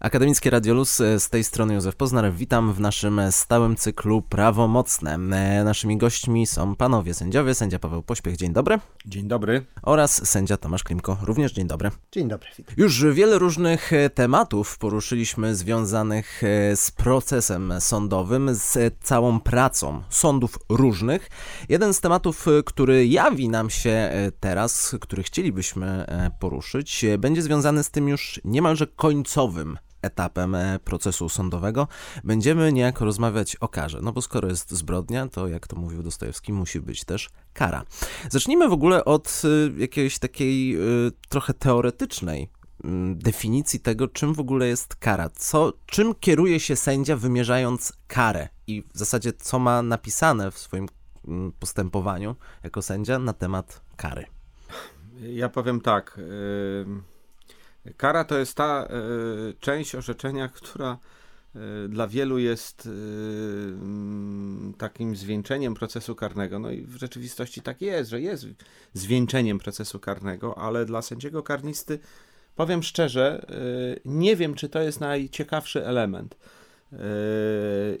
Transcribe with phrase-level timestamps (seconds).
[0.00, 2.32] Akademickie Radiolus, e, z tej strony Józef Poznar.
[2.32, 5.14] Witam w naszym stałym cyklu Prawomocne.
[5.14, 8.78] E, naszymi gośćmi są panowie sędziowie, sędzia Paweł Pośpiech, dzień dobry.
[9.06, 9.66] Dzień dobry.
[9.82, 11.90] Oraz sędzia Tomasz Klimko, również dzień dobry.
[12.12, 12.48] Dzień dobry.
[12.76, 16.42] Już wiele różnych e, tematów poruszyliśmy związanych
[16.74, 21.30] z procesem sądowym, z całą pracą sądów różnych.
[21.68, 24.10] Jeden z tematów, który jawi nam się
[24.40, 26.06] teraz, który chcielibyśmy
[26.40, 29.78] poruszyć, będzie związany z tym już niemalże końcowym
[30.08, 31.88] etapem e, procesu sądowego,
[32.24, 33.98] będziemy niejako rozmawiać o karze.
[34.02, 37.84] No bo skoro jest zbrodnia, to jak to mówił Dostojewski, musi być też kara.
[38.30, 40.78] Zacznijmy w ogóle od e, jakiejś takiej e,
[41.28, 42.50] trochę teoretycznej
[42.84, 45.28] mm, definicji tego, czym w ogóle jest kara.
[45.28, 50.86] Co, czym kieruje się sędzia wymierzając karę i w zasadzie co ma napisane w swoim
[51.28, 54.24] mm, postępowaniu jako sędzia na temat kary.
[55.20, 56.20] Ja powiem tak.
[56.86, 57.17] Yy
[57.96, 58.88] Kara to jest ta e,
[59.60, 60.98] część orzeczenia, która
[61.54, 66.58] e, dla wielu jest e, mm, takim zwieńczeniem procesu karnego.
[66.58, 68.46] No i w rzeczywistości tak jest, że jest
[68.92, 71.98] zwieńczeniem procesu karnego, ale dla sędziego karnisty,
[72.56, 73.46] powiem szczerze,
[74.04, 76.36] nie wiem, czy to jest najciekawszy element.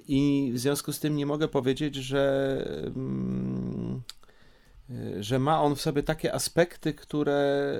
[0.08, 4.02] I w związku z tym nie mogę powiedzieć, że mm,
[5.20, 7.72] że ma on w sobie takie aspekty, które,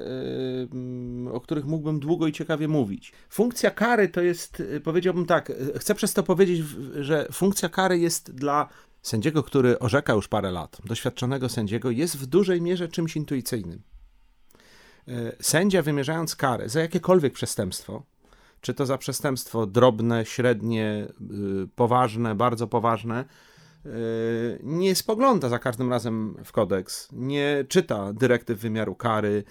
[1.26, 3.12] y, o których mógłbym długo i ciekawie mówić.
[3.30, 6.64] Funkcja kary to jest, y, powiedziałbym tak, chcę przez to powiedzieć,
[6.94, 8.68] że funkcja kary jest dla
[9.02, 13.82] sędziego, który orzeka już parę lat, doświadczonego sędziego, jest w dużej mierze czymś intuicyjnym.
[15.40, 18.02] Sędzia wymierzając karę za jakiekolwiek przestępstwo,
[18.60, 21.06] czy to za przestępstwo drobne, średnie,
[21.76, 23.24] poważne, bardzo poważne,
[24.62, 29.44] nie spogląda za każdym razem w kodeks, nie czyta dyrektyw wymiaru kary,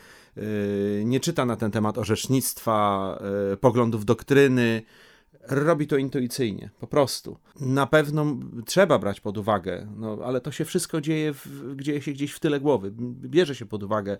[1.06, 3.20] nie czyta na ten temat orzecznictwa,
[3.54, 4.82] e, poglądów doktryny,
[5.48, 7.38] robi to intuicyjnie, po prostu.
[7.62, 8.26] Na pewno
[8.66, 12.40] trzeba brać pod uwagę, no, ale to się wszystko dzieje, w, dzieje się gdzieś w
[12.40, 12.92] tyle głowy.
[13.22, 14.18] Bierze się pod uwagę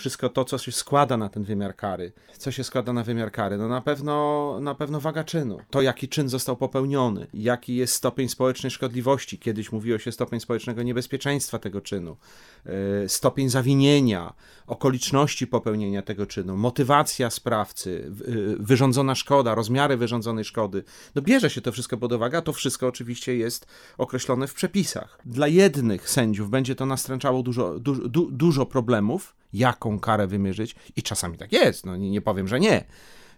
[0.00, 2.12] wszystko to, co się składa na ten wymiar kary.
[2.38, 3.58] Co się składa na wymiar kary?
[3.58, 5.58] No na pewno, na pewno waga czynu.
[5.70, 9.38] To, jaki czyn został popełniony, jaki jest stopień społecznej szkodliwości.
[9.38, 12.16] Kiedyś mówiło się stopień społecznego niebezpieczeństwa tego czynu,
[12.64, 12.72] yy,
[13.08, 14.34] stopień zawinienia,
[14.66, 20.84] okoliczności popełnienia tego czynu, motywacja sprawcy, yy, wyrządzona szkoda, rozmiary wyrządzonej szkody.
[21.14, 23.66] No bierze się to wszystko pod uwagę, a to wszystko oczywiście jest
[23.98, 25.18] określone w przepisach.
[25.24, 31.02] Dla jednych sędziów będzie to nastręczało dużo, du, du, dużo problemów, jaką karę wymierzyć, i
[31.02, 32.84] czasami tak jest, no nie, nie powiem, że nie.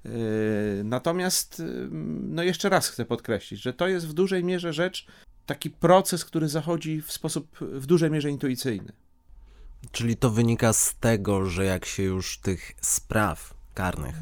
[0.04, 0.10] Yy,
[0.84, 1.88] natomiast, yy,
[2.22, 5.06] no jeszcze raz chcę podkreślić, że to jest w dużej mierze rzecz,
[5.46, 8.92] taki proces, który zachodzi w sposób w dużej mierze intuicyjny.
[9.92, 14.16] Czyli to wynika z tego, że jak się już tych spraw karnych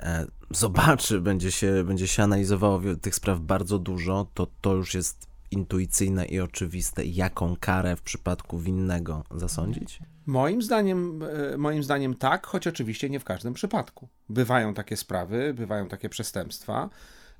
[0.00, 5.30] e, zobaczy, będzie się, będzie się analizowało tych spraw bardzo dużo, to to już jest
[5.50, 9.98] intuicyjne i oczywiste, jaką karę w przypadku winnego zasądzić?
[10.26, 14.08] Moim zdaniem, e, moim zdaniem tak, choć oczywiście nie w każdym przypadku.
[14.28, 16.90] Bywają takie sprawy, bywają takie przestępstwa,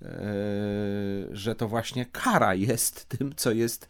[0.03, 0.09] e,
[1.31, 3.89] że to właśnie kara jest tym, co jest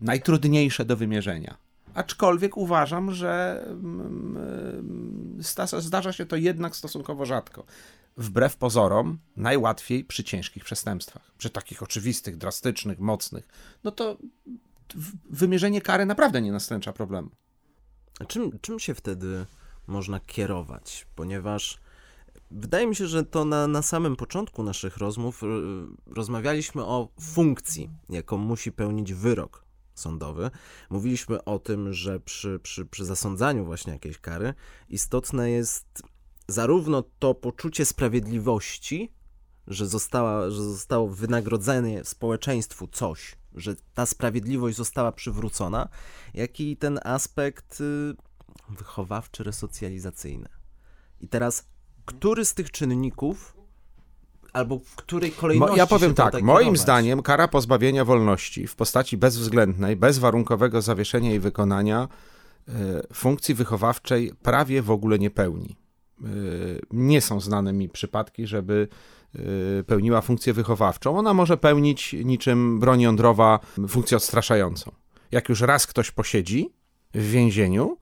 [0.00, 1.56] najtrudniejsze do wymierzenia.
[1.94, 5.38] Aczkolwiek uważam, że mm, mm,
[5.78, 7.64] zdarza się to jednak stosunkowo rzadko.
[8.16, 13.48] Wbrew pozorom, najłatwiej przy ciężkich przestępstwach, przy takich oczywistych, drastycznych, mocnych,
[13.84, 14.16] no to
[15.30, 17.30] wymierzenie kary naprawdę nie nastręcza problemu.
[18.28, 19.46] Czym, czym się wtedy
[19.86, 21.06] można kierować?
[21.14, 21.78] Ponieważ
[22.50, 25.42] wydaje mi się, że to na, na samym początku naszych rozmów
[26.06, 29.64] rozmawialiśmy o funkcji, jaką musi pełnić wyrok
[29.94, 30.50] sądowy.
[30.90, 34.54] Mówiliśmy o tym, że przy, przy, przy zasądzaniu właśnie jakiejś kary
[34.88, 36.02] istotne jest
[36.48, 39.12] zarówno to poczucie sprawiedliwości,
[39.66, 45.88] że, została, że zostało wynagrodzenie społeczeństwu coś, że ta sprawiedliwość została przywrócona,
[46.34, 48.14] jak i ten aspekt y,
[48.68, 50.48] wychowawczy, resocjalizacyjny.
[51.20, 51.68] I teraz,
[52.04, 53.56] który z tych czynników
[54.52, 55.78] albo w której kolejności.
[55.78, 56.80] Ja powiem tak, moim kierować?
[56.80, 62.08] zdaniem kara pozbawienia wolności w postaci bezwzględnej, bezwarunkowego zawieszenia i wykonania
[62.68, 62.72] y,
[63.14, 65.76] funkcji wychowawczej prawie w ogóle nie pełni.
[66.24, 68.88] Y, nie są znane mi przypadki, żeby
[69.86, 71.18] pełniła funkcję wychowawczą.
[71.18, 74.92] Ona może pełnić niczym broń jądrowa funkcję odstraszającą.
[75.32, 76.72] Jak już raz ktoś posiedzi
[77.14, 77.96] w więzieniu,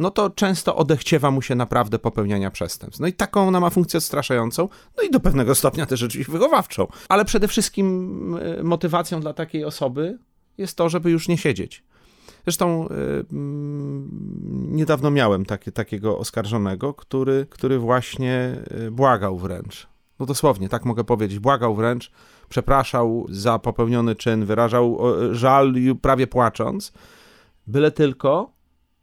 [0.00, 3.00] no to często odechciewa mu się naprawdę popełniania przestępstw.
[3.00, 6.86] No i taką ona ma funkcję odstraszającą, no i do pewnego stopnia też rzeczywiście wychowawczą.
[7.08, 10.18] Ale przede wszystkim y, motywacją dla takiej osoby
[10.58, 11.84] jest to, żeby już nie siedzieć.
[12.44, 12.92] Zresztą y,
[13.32, 19.88] mm, niedawno miałem takie, takiego oskarżonego, który, który właśnie y, błagał wręcz.
[20.20, 21.38] No dosłownie, tak mogę powiedzieć.
[21.38, 22.10] Błagał wręcz,
[22.48, 24.98] przepraszał za popełniony czyn, wyrażał
[25.32, 26.92] żal prawie płacząc,
[27.66, 28.60] byle tylko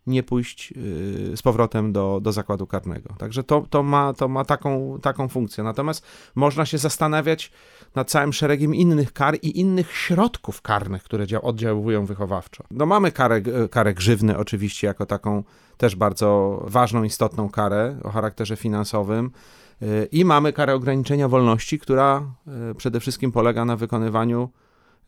[0.07, 3.15] nie pójść y, z powrotem do, do zakładu karnego.
[3.17, 5.63] Także to, to ma, to ma taką, taką funkcję.
[5.63, 6.05] Natomiast
[6.35, 7.51] można się zastanawiać
[7.95, 12.63] nad całym szeregiem innych kar i innych środków karnych, które oddziałują wychowawczo.
[12.71, 13.41] No mamy karę,
[13.71, 15.43] karę grzywny oczywiście jako taką
[15.77, 19.31] też bardzo ważną, istotną karę o charakterze finansowym.
[20.11, 22.23] I mamy karę ograniczenia wolności, która
[22.71, 24.49] y, przede wszystkim polega na wykonywaniu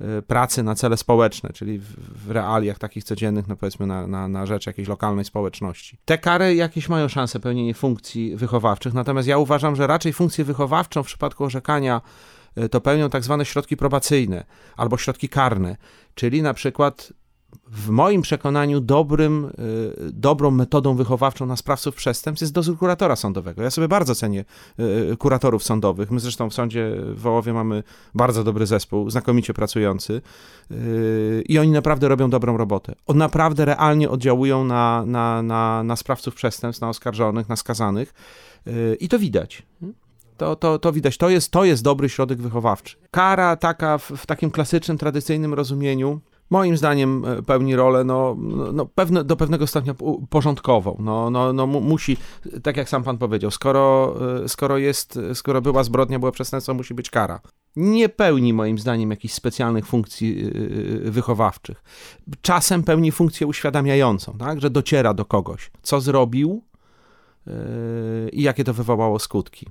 [0.01, 4.45] Y, pracy na cele społeczne, czyli w, realiach takich codziennych, no powiedzmy na, na, na
[4.45, 5.97] rzecz jakiejś lokalnej społeczności.
[6.05, 11.03] Te kary jakieś mają szansę pełnienia funkcji wychowawczych, natomiast ja uważam, że raczej funkcję wychowawczą
[11.03, 12.01] w przypadku orzekania
[12.57, 14.45] y, to pełnią tak zwane środki probacyjne
[14.77, 15.77] albo środki karne,
[16.15, 17.13] czyli na przykład
[17.71, 23.63] w moim przekonaniu dobrym, y, dobrą metodą wychowawczą na sprawców przestępstw jest dozór kuratora sądowego.
[23.63, 24.45] Ja sobie bardzo cenię
[25.11, 26.11] y, kuratorów sądowych.
[26.11, 27.83] My zresztą w sądzie w Wołowie mamy
[28.15, 30.21] bardzo dobry zespół, znakomicie pracujący
[30.71, 32.95] y, i oni naprawdę robią dobrą robotę.
[33.07, 38.13] On naprawdę realnie oddziałują na, na, na, na sprawców przestępstw, na oskarżonych, na skazanych
[38.99, 39.63] i to widać.
[40.37, 42.95] To, to, to widać, to jest, to jest dobry środek wychowawczy.
[43.11, 46.19] Kara taka w, w takim klasycznym, tradycyjnym rozumieniu,
[46.49, 49.95] moim zdaniem e, pełni rolę no, no, no, pewne, do pewnego stopnia
[50.29, 50.97] porządkową.
[50.99, 52.17] No, no, no, musi,
[52.63, 56.93] tak jak sam pan powiedział, skoro, e, skoro jest, skoro była zbrodnia, była przestępstwo, musi
[56.93, 57.39] być kara.
[57.75, 60.51] Nie pełni moim zdaniem jakichś specjalnych funkcji
[61.07, 61.83] e, wychowawczych.
[62.41, 64.61] Czasem pełni funkcję uświadamiającą, tak?
[64.61, 66.63] że dociera do kogoś, co zrobił
[68.31, 69.65] i jakie to wywołało skutki.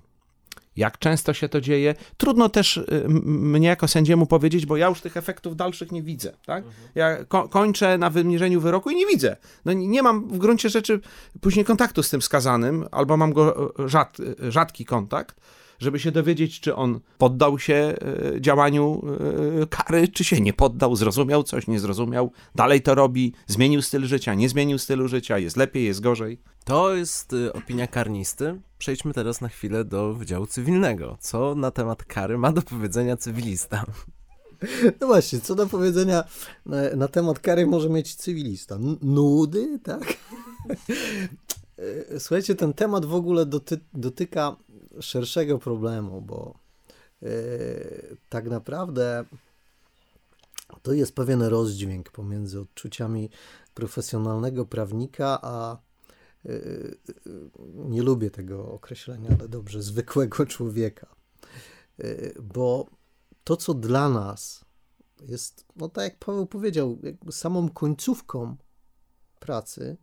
[0.79, 1.95] Jak często się to dzieje?
[2.17, 6.33] Trudno też y, mnie jako sędziemu powiedzieć, bo ja już tych efektów dalszych nie widzę.
[6.47, 6.65] Tak?
[6.95, 9.37] Ja ko kończę na wymierzeniu wyroku i nie widzę.
[9.65, 11.01] No, nie mam w gruncie rzeczy
[11.41, 15.41] później kontaktu z tym skazanym, albo mam go e, rzad, e, rzadki kontakt
[15.79, 17.95] żeby się dowiedzieć, czy on poddał się e,
[18.41, 19.03] działaniu
[19.63, 24.05] e, kary, czy się nie poddał, zrozumiał coś, nie zrozumiał, dalej to robi, zmienił styl
[24.05, 26.39] życia, nie zmienił stylu życia, jest lepiej, jest gorzej.
[26.65, 28.61] To jest e, opinia karnisty.
[28.79, 31.19] Przejdźmy teraz na chwilę do Wydziału Cywilnego.
[31.21, 33.85] Co na temat kary ma do powiedzenia cywilista?
[35.01, 36.25] No właśnie, co do powiedzenia
[36.67, 38.75] na, na, temat kary może mieć cywilista?
[38.75, 40.03] N nudy, tak?
[42.19, 44.57] Słuchajcie, ten temat w ogóle doty dotyka
[45.01, 46.59] szerszego problemu, bo
[47.23, 49.25] yy, tak naprawdę
[50.83, 53.31] to jest pewien rozdźwięk pomiędzy odczuciami
[53.75, 55.79] profesjonalnego prawnika, a
[56.45, 56.99] yy,
[57.75, 61.07] nie lubię tego określenia, ale dobrze, zwykłego człowieka.
[62.43, 62.87] Bo
[63.45, 64.65] to, co dla nas
[65.21, 66.99] jest, no tak jak Paweł powiedział,
[67.31, 68.57] samą końcówką
[69.41, 69.97] pracy,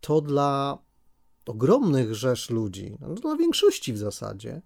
[0.00, 0.78] to dla
[1.46, 4.62] ogromnych rzesz ludzi, no dla większości w zasadzie,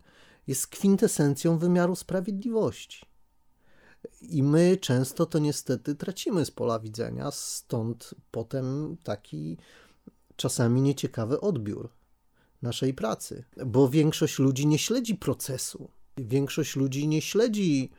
[0.46, 3.06] jest kwintesencją wymiaru sprawiedliwości.
[4.20, 9.56] I my często to niestety tracimy z pola widzenia, stąd potem taki
[10.36, 11.88] czasami nieciekawy odbiór
[12.62, 15.90] naszej pracy, bo większość ludzi nie śledzi procesu.
[16.18, 17.90] Większość ludzi nie śledzi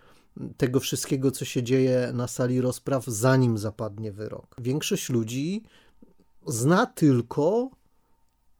[0.58, 4.56] tego wszystkiego, co się dzieje na sali rozpraw, zanim zapadnie wyrok.
[4.58, 5.64] Większość ludzi
[6.48, 7.70] zna tylko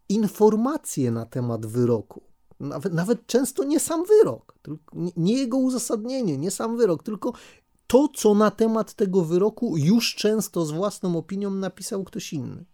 [0.10, 2.22] informacje na temat wyroku.
[2.60, 4.56] Nawet, nawet często nie sam wyrok,
[5.18, 7.34] nie jego uzasadnienie, nie sam wyrok, tylko
[7.88, 12.66] to, co na temat tego wyroku już często z własną opinią napisał ktoś inny.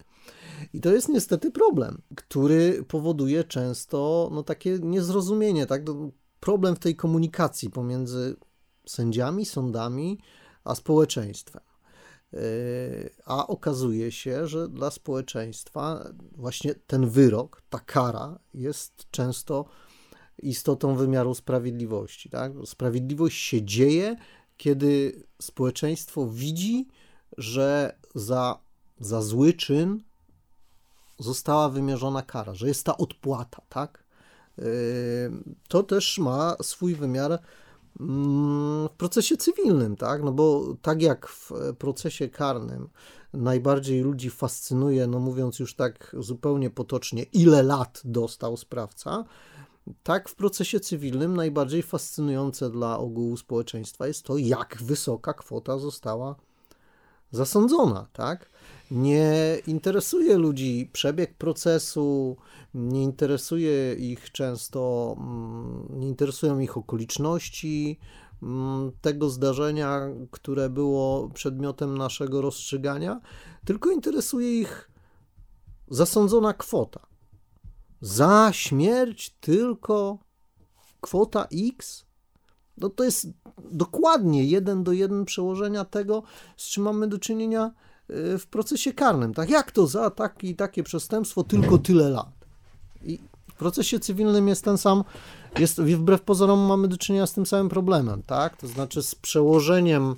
[0.73, 5.83] I to jest niestety problem, który powoduje często no, takie niezrozumienie, tak?
[6.39, 8.35] problem w tej komunikacji pomiędzy
[8.85, 10.19] sędziami, sądami
[10.63, 11.61] a społeczeństwem.
[13.25, 19.65] A okazuje się, że dla społeczeństwa właśnie ten wyrok, ta kara jest często
[20.39, 22.29] istotą wymiaru sprawiedliwości.
[22.29, 22.51] Tak?
[22.65, 24.15] Sprawiedliwość się dzieje,
[24.57, 26.87] kiedy społeczeństwo widzi,
[27.37, 28.59] że za,
[28.99, 30.03] za zły czyn
[31.19, 33.61] została wymierzona kara, że jest ta odpłata.
[33.69, 34.03] Tak?
[34.57, 34.65] Yy,
[35.67, 37.39] to też ma swój wymiar
[37.99, 40.23] w procesie cywilnym, tak?
[40.23, 42.89] No bo tak jak w procesie karnym
[43.33, 49.25] najbardziej ludzi fascynuje, no mówiąc już tak zupełnie potocznie, ile lat dostał sprawca,
[50.03, 56.35] tak w procesie cywilnym najbardziej fascynujące dla ogółu społeczeństwa jest to, jak wysoka kwota została
[57.33, 58.49] zasądzona, tak?
[58.91, 62.37] Nie interesuje ludzi przebieg procesu,
[62.73, 67.99] nie interesuje ich często, mm, nie interesują ich okoliczności
[68.43, 73.21] mm, tego zdarzenia, które było przedmiotem naszego rozstrzygania,
[73.65, 74.91] tylko interesuje ich
[75.87, 76.99] zasądzona kwota.
[78.01, 80.17] Za śmierć tylko
[81.01, 82.05] kwota X
[82.77, 83.27] no to jest
[83.71, 86.23] dokładnie jeden do jeden przełożenia tego,
[86.57, 87.71] z czym mamy do czynienia
[88.09, 89.33] y, w procesie karnym.
[89.33, 92.45] Tak jak to za taki, takie przestępstwo tylko tyle lat?
[93.03, 95.03] I w procesie cywilnym jest ten sam,
[95.59, 98.57] jest, wbrew pozorom mamy do czynienia z tym samym problemem, tak?
[98.57, 100.15] To znaczy z przełożeniem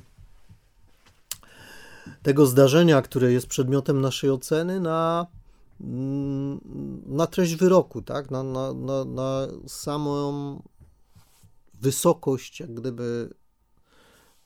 [2.24, 5.28] tego zdarzenia, które jest przedmiotem naszej oceny na,
[5.82, 6.60] mm,
[7.06, 8.32] na treść wyroku, tak?
[8.32, 10.62] na, na, na, na samą
[11.82, 13.34] wysokość jak gdyby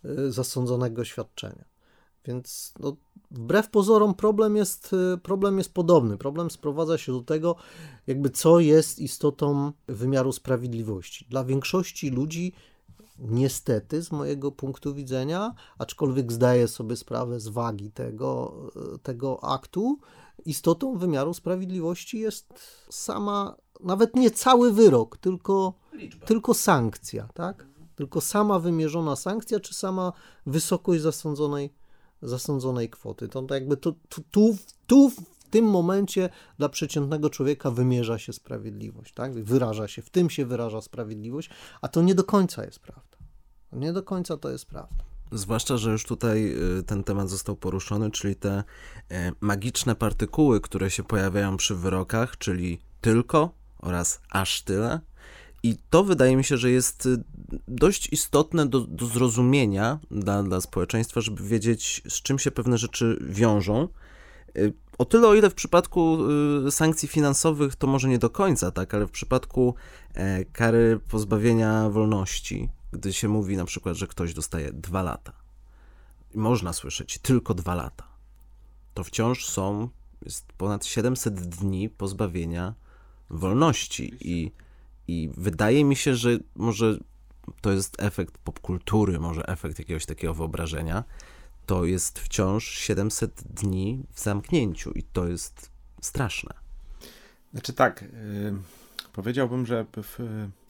[0.05, 1.65] y, zasądzonego świadczenia.
[2.25, 2.95] Więc no,
[3.31, 6.17] wbrew pozorom problem jest, y, problem jest podobny.
[6.17, 7.55] Problem sprowadza się do tego,
[8.07, 11.25] jakby co jest istotą wymiaru sprawiedliwości.
[11.29, 12.53] Dla większości ludzi
[13.19, 18.61] niestety z mojego punktu widzenia, aczkolwiek zdaję sobie sprawę z wagi tego,
[18.95, 19.99] y, tego aktu,
[20.45, 22.53] istotą wymiaru sprawiedliwości jest
[22.89, 25.73] sama, nawet nie cały wyrok, tylko,
[26.25, 27.65] tylko sankcja, tak?
[27.95, 30.13] Tylko sama wymierzona sankcja, czy sama
[30.45, 31.73] wysokość zasądzonej,
[32.21, 33.27] zasądzonej kwoty.
[33.27, 34.57] To, jakby to, tu, tu,
[34.87, 39.33] tu w tym momencie dla przeciętnego człowieka wymierza się sprawiedliwość, tak?
[39.33, 41.49] Wyraża się, w tym się wyraża sprawiedliwość,
[41.81, 43.17] a to nie do końca jest prawda.
[43.71, 45.03] Nie do końca to jest prawda.
[45.31, 48.63] Zwłaszcza, że już tutaj y, ten temat został poruszony, czyli te
[49.11, 54.99] e, magiczne partykuły, które się pojawiają przy wyrokach, czyli tylko oraz aż tyle.
[55.63, 57.23] I to wydaje mi się, że jest y,
[57.67, 63.17] dość istotne do, do zrozumienia dla, dla społeczeństwa, żeby wiedzieć, z czym się pewne rzeczy
[63.21, 63.87] wiążą.
[64.57, 66.17] Y, o tyle, o ile w przypadku
[66.71, 69.75] sankcji finansowych to może nie do końca, tak, ale w przypadku
[70.13, 75.33] e, kary pozbawienia wolności, gdy się mówi na przykład, że ktoś dostaje dwa lata,
[76.35, 78.07] można słyszeć tylko dwa lata,
[78.93, 79.89] to wciąż są,
[80.25, 82.88] jest ponad 700 dni pozbawienia wolności
[84.21, 84.51] i,
[85.07, 86.97] i wydaje mi się, że może
[87.61, 91.03] to jest efekt popkultury, może efekt jakiegoś takiego wyobrażenia,
[91.65, 95.71] to jest wciąż 700 dni w zamknięciu i to jest
[96.01, 96.53] straszne.
[97.51, 98.53] Znaczy tak, yy,
[99.13, 100.19] powiedziałbym, że w,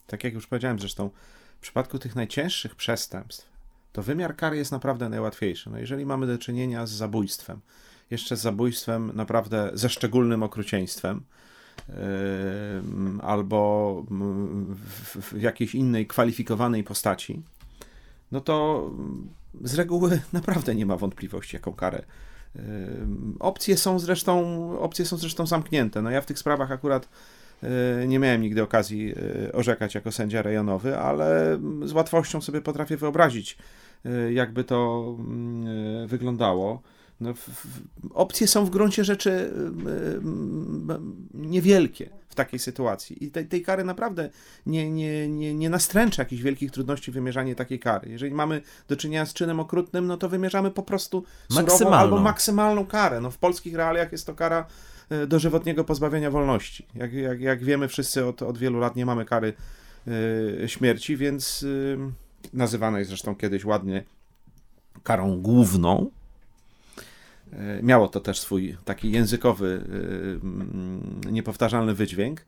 [0.08, 1.10] tak jak już powiedziałem zresztą,
[1.58, 3.50] w przypadku tych najcięższych przestępstw,
[3.92, 5.70] to wymiar kary jest naprawdę najłatwiejszy.
[5.70, 7.60] No jeżeli mamy do czynienia z zabójstwem,
[8.10, 11.24] jeszcze z zabójstwem naprawdę ze szczególnym okrucieństwem,
[13.22, 17.42] albo w, w jakiejś innej kwalifikowanej postaci,
[18.32, 18.90] no to
[19.62, 22.04] z reguły naprawdę nie ma wątpliwości, jaką karę.
[23.40, 26.02] Opcje są zresztą, opcje są zresztą zamknięte.
[26.02, 27.10] No ja w tych sprawach akurat
[27.64, 29.14] E, nie miałem nigdy okazji
[29.48, 33.58] e, orzekać jako sędzia rejonowy, ale z łatwością sobie potrafię wyobrazić,
[34.06, 36.82] e, jakby to mm, wyglądało.
[37.22, 37.34] No,
[38.14, 39.54] opcje są w gruncie rzeczy
[41.34, 43.26] niewielkie w takiej sytuacji.
[43.26, 44.30] I tej, tej kary naprawdę
[44.66, 48.10] nie, nie, nie, nie nastręcza jakichś wielkich trudności wymierzanie takiej kary.
[48.10, 52.86] Jeżeli mamy do czynienia z czynem okrutnym, no to wymierzamy po prostu surową albo maksymalną
[52.86, 53.22] karę.
[53.22, 54.66] No, w polskich realiach jest to kara
[55.10, 56.86] E, dożywotniego pozbawienia wolności.
[56.96, 59.54] Jak, jak, jak wiemy, wszyscy od, od wielu lat nie mamy kary
[60.08, 61.98] y, śmierci, więc y,
[62.54, 64.04] nazywana jest zresztą kiedyś ładnie
[65.04, 66.12] karą główną.
[67.84, 69.84] Miało to też swój taki językowy,
[71.32, 72.42] niepowtarzalny wydźwięk.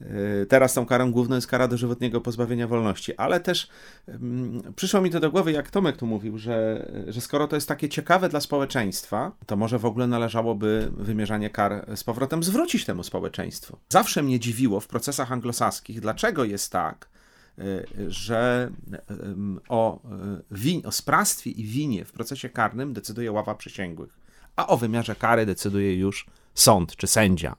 [0.00, 3.68] E, teraz tą karą główną jest kara dożywotniego pozbawienia wolności, ale też
[4.06, 7.68] um, przyszło mi to do głowy, jak Tomek tu mówił, że, że skoro to jest
[7.68, 13.02] takie ciekawe dla społeczeństwa, to może w ogóle należałoby wymierzanie kar z powrotem zwrócić temu
[13.02, 13.78] społeczeństwu.
[13.88, 17.08] Zawsze mnie dziwiło w procesach anglosaskich, dlaczego jest tak,
[17.58, 17.62] e,
[18.08, 18.70] że
[19.68, 20.08] o, e,
[20.50, 24.18] win, o sprawstwie i winie w procesie karnym decyduje ława przysięgłych,
[24.58, 27.56] a o wymiarze kary decyduje już sąd czy sędzia.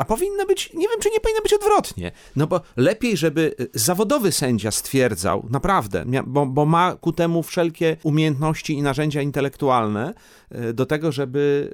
[0.00, 2.12] A powinno być, nie wiem, czy nie powinno być odwrotnie.
[2.36, 7.96] No bo lepiej, żeby y, zawodowy sędzia stwierdzał, naprawdę, bo, bo ma ku temu wszelkie
[8.02, 10.14] umiejętności i narzędzia intelektualne
[10.54, 11.70] y, do tego, żeby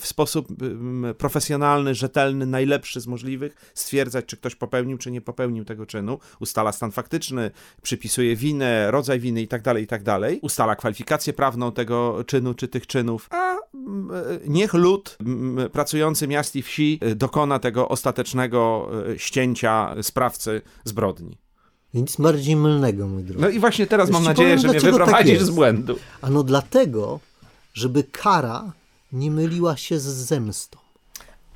[0.00, 0.48] w sposób
[1.18, 6.72] profesjonalny, rzetelny, najlepszy z możliwych stwierdzać, czy ktoś popełnił, czy nie popełnił tego czynu, ustala
[6.72, 7.50] stan faktyczny,
[7.82, 10.02] przypisuje winę, rodzaj winy i tak dalej, i tak
[10.42, 13.58] ustala kwalifikację prawną tego czynu, czy tych czynów, a y,
[14.46, 15.18] niech lud
[15.72, 21.38] pracujący miast i wsi dokona dokona tego ostatecznego e, ścięcia sprawcy zbrodni.
[21.94, 23.40] Nic bardziej mylnego, mój drogi.
[23.40, 25.98] No i właśnie teraz mam nadzieję, powiem, że mnie wyprowadzisz tak z błędu.
[26.22, 27.20] Ano dlatego,
[27.74, 28.72] żeby kara
[29.12, 30.78] nie myliła się z zemstą.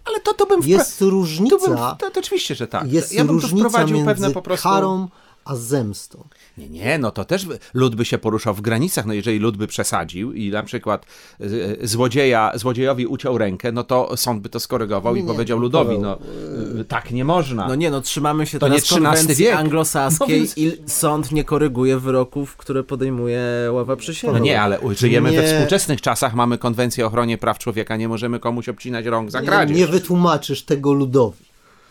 [0.04, 0.60] Ale to, to bym...
[0.64, 1.58] Jest różnica...
[1.58, 2.92] To, bym, to, to, oczywiście, że tak.
[2.92, 4.68] Jest ja bym różnica wprowadził między pewne po prostu...
[4.68, 5.08] karą
[5.44, 6.24] a zemstą.
[6.58, 9.06] Nie, nie, no to też lud by się poruszał w granicach.
[9.06, 11.06] No jeżeli lud by przesadził i na przykład
[11.40, 11.44] y,
[11.82, 15.98] y, złodzieja, złodziejowi uciął rękę, no to sąd by to skorygował i Nie, powiedział ludowi,
[15.98, 16.18] no
[16.80, 17.68] y, tak nie można.
[17.68, 19.54] No nie, no trzymamy się To teraz nie konwencji wiek.
[19.56, 24.38] anglosaskiej No więc- i sąd nie koryguje wyroków, które podejmuje ława przysięgła.
[24.38, 25.48] No nie, ale żyjemy we Nie.
[25.48, 29.46] współczesnych czasach, mamy konwencję o ochronie praw człowieka, nie możemy komuś obcinać rąk za Nie,
[29.46, 29.76] kradzież.
[29.78, 31.44] nie wytłumaczysz tego ludowi.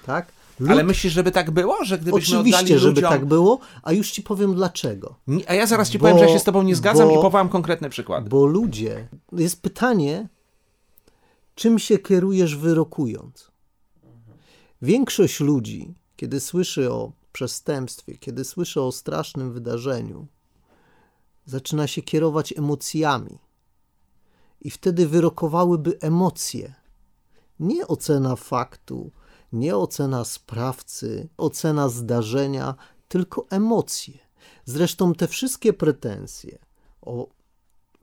[0.06, 0.26] Tak?
[0.60, 1.86] Lud, Ale myślisz, żeby tak było?
[1.86, 3.10] Że gdybyśmy Oczywiście, żeby ludziom...
[3.12, 5.16] tak było, a już ci powiem dlaczego.
[5.28, 7.20] Nie, A ja zaraz ci Bo- powiem, że ja się z tobą nie zgadzam bo-
[7.20, 8.30] i powołam konkretne przykłady.
[8.30, 10.28] Bo ludzie, jest pytanie,
[11.56, 13.52] czym się kierujesz wyrokując?
[14.82, 20.28] Większość ludzi, kiedy słyszy o przestępstwie, kiedy słyszy o strasznym wydarzeniu,
[21.46, 23.40] zaczyna się kierować emocjami.
[24.62, 26.74] I wtedy wyrokowałyby emocje.
[27.60, 29.12] Nie ocena faktu,
[29.54, 32.76] nie ocena sprawcy, ocena zdarzenia,
[33.08, 34.20] tylko emocje.
[34.66, 36.60] Zresztą te wszystkie pretensje
[37.02, 37.30] o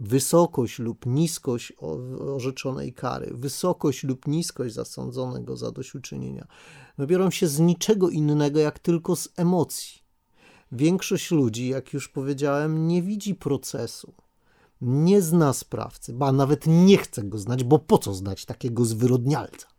[0.01, 1.73] wysokość lub niskość
[2.35, 6.47] orzeczonej kary, wysokość lub niskość zasądzonego zadośćuczynienia,
[6.99, 10.03] no biorą się z niczego innego jak tylko z emocji.
[10.73, 14.15] Większość ludzi, jak już powiedziałem, nie widzi procesu,
[14.81, 19.78] nie zna sprawcy, ba nawet nie chce go znać, bo po co znać takiego zwyrodnialca?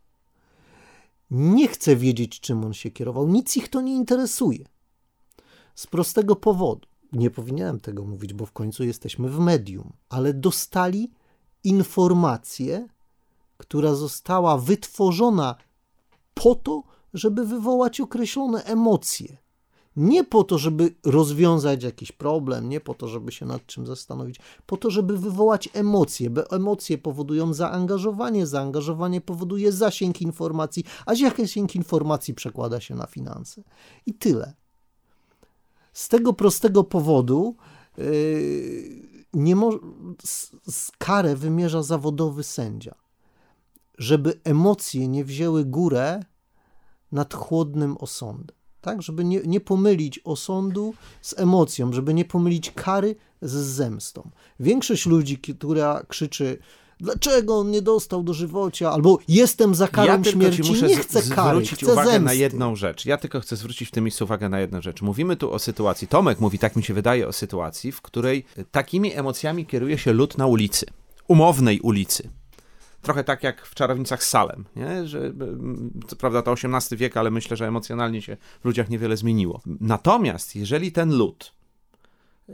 [1.30, 4.64] Nie chce wiedzieć, czym on się kierował, nic ich to nie interesuje.
[5.74, 6.88] Z prostego powodu.
[7.12, 11.10] Nie powinienem tego mówić, bo w końcu jesteśmy w medium, ale dostali
[11.64, 12.88] informację,
[13.56, 15.54] która została wytworzona
[16.34, 16.82] po to,
[17.14, 19.36] żeby wywołać określone emocje.
[19.96, 24.36] Nie po to, żeby rozwiązać jakiś problem, nie po to, żeby się nad czym zastanowić,
[24.66, 31.76] po to, żeby wywołać emocje, bo emocje powodują zaangażowanie, zaangażowanie powoduje zasięg informacji, a zasięg
[31.76, 33.62] informacji przekłada się na finanse.
[34.06, 34.54] I tyle.
[35.92, 37.56] Z tego prostego powodu
[37.98, 38.04] yy,
[39.34, 39.80] nie mo-
[40.98, 42.94] karę wymierza zawodowy sędzia,
[43.98, 46.24] żeby emocje nie wzięły górę
[47.12, 48.59] nad chłodnym osądem.
[48.80, 54.30] Tak, żeby nie, nie pomylić osądu z emocją, żeby nie pomylić kary z zemstą.
[54.60, 56.58] Większość ludzi, która krzyczy,
[57.00, 61.22] dlaczego on nie dostał dożywocia, albo jestem za karą ja śmierci, ci muszę nie chcę
[61.22, 62.24] kary, zwrócić chcę uwagę zemsty.
[62.24, 63.06] na jedną rzecz.
[63.06, 65.02] Ja tylko chcę zwrócić w tym miejscu uwagę na jedną rzecz.
[65.02, 69.14] Mówimy tu o sytuacji, Tomek mówi, tak mi się wydaje, o sytuacji, w której takimi
[69.14, 70.86] emocjami kieruje się lud na ulicy.
[71.28, 72.39] Umownej ulicy.
[73.02, 75.06] Trochę tak jak w Czarownicach Salem, nie?
[75.06, 75.32] że
[76.06, 79.60] co prawda to XVIII wiek, ale myślę, że emocjonalnie się w ludziach niewiele zmieniło.
[79.66, 81.52] Natomiast jeżeli ten lud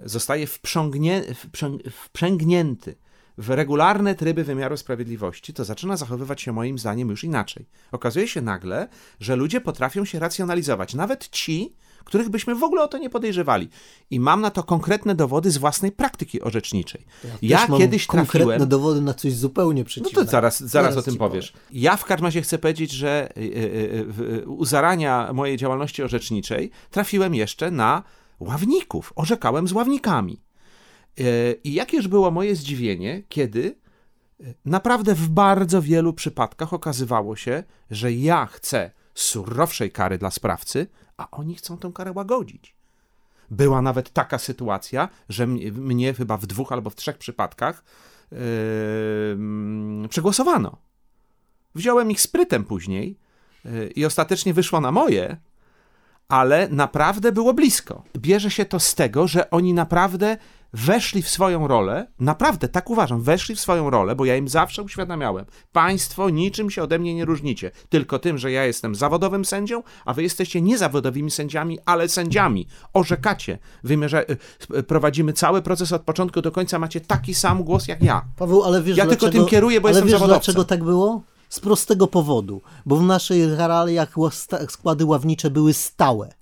[0.05, 2.95] zostaje wprzągnie, wprzęg, wprzęgnięty
[3.39, 7.67] w regularne tryby wymiaru sprawiedliwości, to zaczyna zachowywać się moim zdaniem już inaczej.
[7.93, 8.89] Okazuje się nagle,
[9.21, 13.69] że ludzie potrafią się racjonalizować, nawet ci, których byśmy w ogóle o to nie podejrzewali.
[14.11, 17.07] I mam na to konkretne dowody z własnej praktyki orzeczniczej.
[17.43, 18.69] Ja, mam kiedyś konkretne trafiłem...
[18.69, 20.25] dowody na coś zupełnie No przeciwnego.
[20.25, 21.53] to zaraz, zaraz o tym powiesz.
[21.71, 26.71] Ja w każdym razie chcę powiedzieć, że y, y, w- u zarania mojej działalności orzeczniczej
[26.91, 28.03] trafiłem jeszcze na
[28.41, 29.13] ławników.
[29.17, 30.41] Orzekałem z ławnikami.
[31.65, 33.79] I jakież było moje zdziwienie, kiedy
[34.65, 41.31] naprawdę w bardzo wielu przypadkach okazywało się, że ja chcę surowszej kary dla sprawcy, a
[41.31, 42.77] oni chcą tę karę łagodzić.
[43.51, 47.85] Była nawet taka sytuacja, że mnie, mnie chyba w dwóch albo w trzech przypadkach
[48.33, 48.39] yy,
[50.09, 50.77] przegłosowano.
[51.75, 53.19] Wziąłem ich sprytem później
[53.65, 55.37] yy, i ostatecznie wyszło na moje,
[56.29, 58.03] ale naprawdę było blisko.
[58.17, 60.37] Bierze się to z tego, że oni naprawdę
[60.77, 64.83] weszli w swoją rolę, naprawdę tak uważam, weszli w swoją rolę, bo ja im zawsze
[64.83, 69.83] uświadamiałem, państwo niczym się ode mnie nie różnicie, tylko tym, że ja jestem zawodowym sędzią,
[70.05, 72.67] a wy jesteście niezawodowymi sędziami, ale sędziami.
[72.93, 74.23] Orzekacie, wymierza,
[74.77, 78.25] y, prowadzimy cały proces od początku do końca, macie taki sam głos jak ja.
[78.37, 80.55] Paweł, ale wiesz Ja tylko dlaczego, tym kieruję, bo ale jestem wiesz zawodowcem.
[80.55, 81.23] dlaczego tak było?
[81.49, 86.33] Z prostego powodu, bo w naszych realiach ła- składy ławnicze były stałe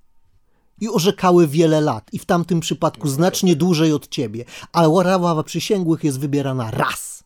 [0.80, 6.04] i orzekały wiele lat i w tamtym przypadku znacznie dłużej od ciebie, a ława przysięgłych
[6.04, 7.24] jest wybierana raz.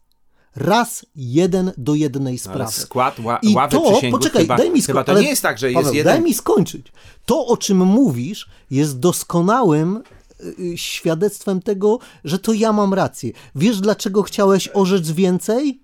[0.56, 2.62] Raz, jeden do jednej sprawy.
[2.62, 5.06] Ale skład ła, I ławy to, przysięgłych poczekaj, chyba, daj mi skończyć.
[5.14, 6.14] to nie jest tak, że jest Paweł, jeden...
[6.14, 6.86] Daj mi skończyć.
[7.24, 10.02] To, o czym mówisz, jest doskonałym
[10.40, 13.32] y, świadectwem tego, że to ja mam rację.
[13.54, 15.82] Wiesz, dlaczego chciałeś orzec więcej?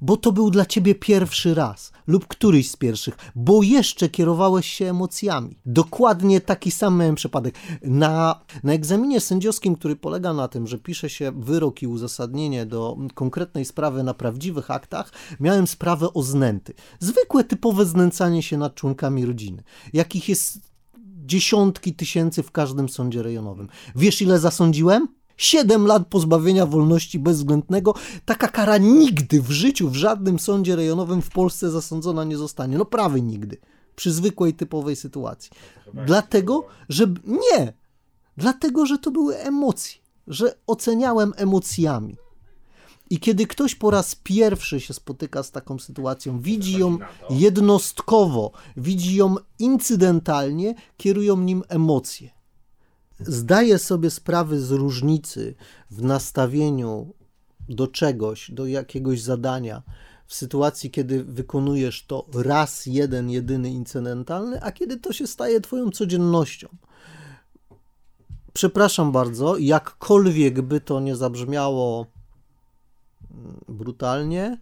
[0.00, 4.90] Bo to był dla ciebie pierwszy raz, lub któryś z pierwszych, bo jeszcze kierowałeś się
[4.90, 5.58] emocjami.
[5.66, 7.54] Dokładnie taki sam miałem przypadek.
[7.82, 12.96] Na, na egzaminie sędziowskim, który polega na tym, że pisze się wyrok i uzasadnienie do
[13.14, 16.74] konkretnej sprawy na prawdziwych aktach, miałem sprawę o znęty.
[17.00, 20.58] Zwykłe, typowe znęcanie się nad członkami rodziny, jakich jest
[21.26, 23.68] dziesiątki tysięcy w każdym sądzie rejonowym.
[23.96, 25.08] Wiesz, ile zasądziłem?
[25.36, 27.94] 7 lat pozbawienia wolności bezwzględnego.
[28.24, 32.78] Taka kara nigdy w życiu w żadnym sądzie rejonowym w Polsce zasądzona nie zostanie.
[32.78, 33.56] No prawie nigdy.
[33.96, 35.50] Przy zwykłej, typowej sytuacji.
[35.94, 37.72] Dlatego, że nie.
[38.36, 40.00] Dlatego, że to były emocje.
[40.26, 42.16] Że oceniałem emocjami.
[43.10, 46.98] I kiedy ktoś po raz pierwszy się spotyka z taką sytuacją, widzi ją
[47.30, 52.35] jednostkowo, widzi ją incydentalnie, kierują nim emocje.
[53.20, 55.54] Zdaje sobie sprawy z różnicy
[55.90, 57.14] w nastawieniu
[57.68, 59.82] do czegoś, do jakiegoś zadania,
[60.26, 65.90] w sytuacji, kiedy wykonujesz to raz, jeden, jedyny incydentalny, a kiedy to się staje Twoją
[65.90, 66.68] codziennością.
[68.52, 72.06] Przepraszam bardzo, jakkolwiek by to nie zabrzmiało
[73.68, 74.58] brutalnie.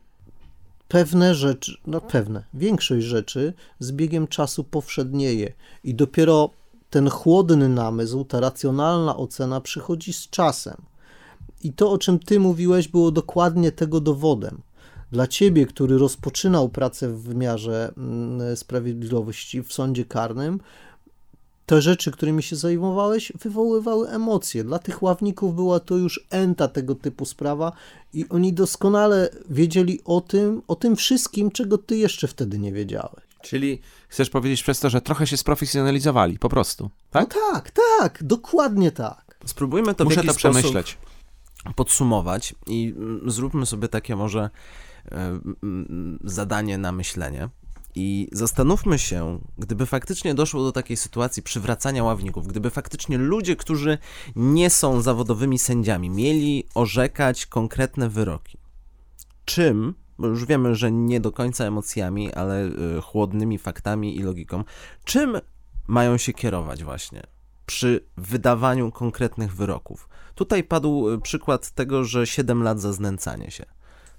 [0.88, 5.52] Pewne rzeczy, no pewne, większość rzeczy z biegiem czasu powszednieje
[5.84, 6.50] i dopiero
[6.94, 10.76] ten chłodny namysł, ta racjonalna ocena przychodzi z czasem.
[11.64, 14.60] I to, o czym ty mówiłeś, było dokładnie tego dowodem.
[15.12, 20.60] Dla ciebie, który rozpoczynał pracę w wymiarze mm, sprawiedliwości w sądzie karnym,
[21.66, 24.64] te rzeczy, którymi się zajmowałeś, wywoływały emocje.
[24.64, 27.72] Dla tych ławników była to już enta tego typu sprawa
[28.12, 33.23] i oni doskonale wiedzieli o tym, o tym wszystkim, czego ty jeszcze wtedy nie wiedziałeś.
[33.44, 37.34] Czyli chcesz powiedzieć przez to, że trochę się sprofesjonalizowali, po prostu, tak?
[37.34, 39.38] No tak, tak, dokładnie tak.
[39.44, 40.98] Spróbujmy to Muszę w jakiś to przemyśleć.
[41.76, 44.50] podsumować i mm, zróbmy sobie takie może
[45.12, 47.48] e, mm, zadanie na myślenie.
[47.96, 53.98] I zastanówmy się, gdyby faktycznie doszło do takiej sytuacji przywracania ławników, gdyby faktycznie ludzie, którzy
[54.36, 58.58] nie są zawodowymi sędziami, mieli orzekać konkretne wyroki,
[59.44, 64.64] czym, już wiemy, że nie do końca emocjami, ale y, chłodnymi faktami i logiką,
[65.04, 65.38] czym
[65.86, 67.22] mają się kierować właśnie
[67.66, 70.08] przy wydawaniu konkretnych wyroków?
[70.34, 73.64] Tutaj padł y, przykład tego, że 7 lat za znęcanie się.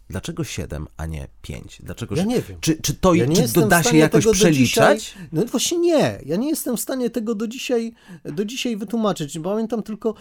[0.09, 1.81] Dlaczego 7, a nie 5?
[1.83, 2.57] Dlaczego, Ja nie wiem.
[2.61, 4.99] Czy, czy to Ja czy doda w się jakoś przeliczać?
[5.03, 6.19] Dzisiaj, no właśnie nie.
[6.25, 7.93] Ja nie jestem w stanie tego do dzisiaj,
[8.25, 9.39] do dzisiaj wytłumaczyć.
[9.39, 10.13] Pamiętam tylko,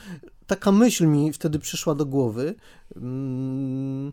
[0.47, 2.55] taka myśl mi wtedy przyszła do głowy,
[2.97, 4.13] mm,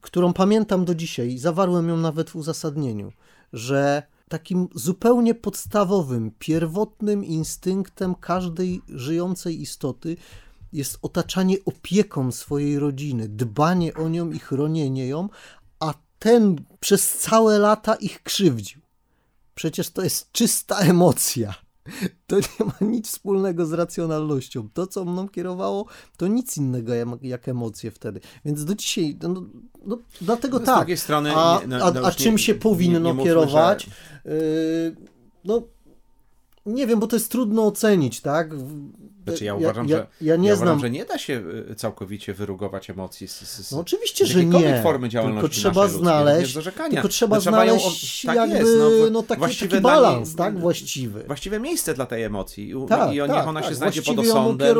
[0.00, 1.38] którą pamiętam do dzisiaj.
[1.38, 3.12] Zawarłem ją nawet w uzasadnieniu,
[3.52, 10.16] że takim zupełnie podstawowym, pierwotnym instynktem każdej żyjącej istoty
[10.72, 15.28] jest otaczanie opieką swojej rodziny, dbanie o nią i chronienie ją,
[15.80, 18.80] a ten przez całe lata ich krzywdził.
[19.54, 21.65] Przecież to jest czysta emocja.
[22.26, 24.68] To nie ma nic wspólnego z racjonalnością.
[24.74, 28.20] To, co mną kierowało, to nic innego jak, emocje wtedy.
[28.44, 29.42] Więc do dzisiaj, no,
[29.86, 30.76] no, dlatego Z tak.
[30.78, 33.84] drugiej strony a, nie- no, a, no a już nie- czym się powinno nie kierować?
[34.24, 34.96] że- Yy,
[35.44, 35.62] no,
[36.66, 38.50] nie wiem, bo to jest trudno ocenić, tak?
[39.26, 40.68] Znaczy ja uważam, ja, że, ja nie ja znam.
[40.68, 44.28] uważam, że nie da się y, całkowicie wyrugować emocji z, z, z, No oczywiście, z
[44.28, 44.80] że nie.
[44.82, 46.90] formy działalności tylko trzeba naszej ludzkiej, również znaleźć, orzekania.
[46.92, 50.58] tylko trzeba No, trzeba ją- znaleźć tak jakby jest, no, no, taki, taki balans, tak,
[50.60, 51.24] właściwy.
[51.26, 52.68] Właściwe miejsce dla tej emocji.
[52.70, 53.68] I, Tak, i niech tak, ona tak.
[53.68, 54.78] się znajdzie pod osądem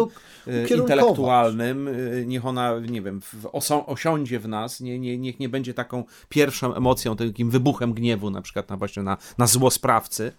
[0.49, 3.21] y, intelektualnym, y, niech ona, nie wiem,
[3.53, 8.31] osą- osiądzie w nas, nie, nie, niech nie będzie taką pierwszą emocją, takim wybuchem gniewu
[8.31, 10.33] na przykład na, właśnie na, na złospravcy.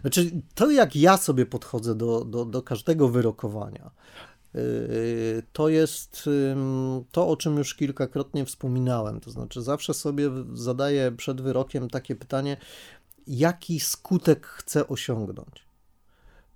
[0.00, 3.90] Znaczy, to jak ja sobie podchodzę do, do, do każdego wyrokowania,
[4.54, 4.62] yy,
[5.52, 6.28] to jest
[7.12, 9.20] to, o czym już kilkakrotnie wspominałem.
[9.20, 12.56] To znaczy, zawsze sobie zadaję przed wyrokiem takie pytanie,
[13.26, 15.66] jaki skutek chcę osiągnąć?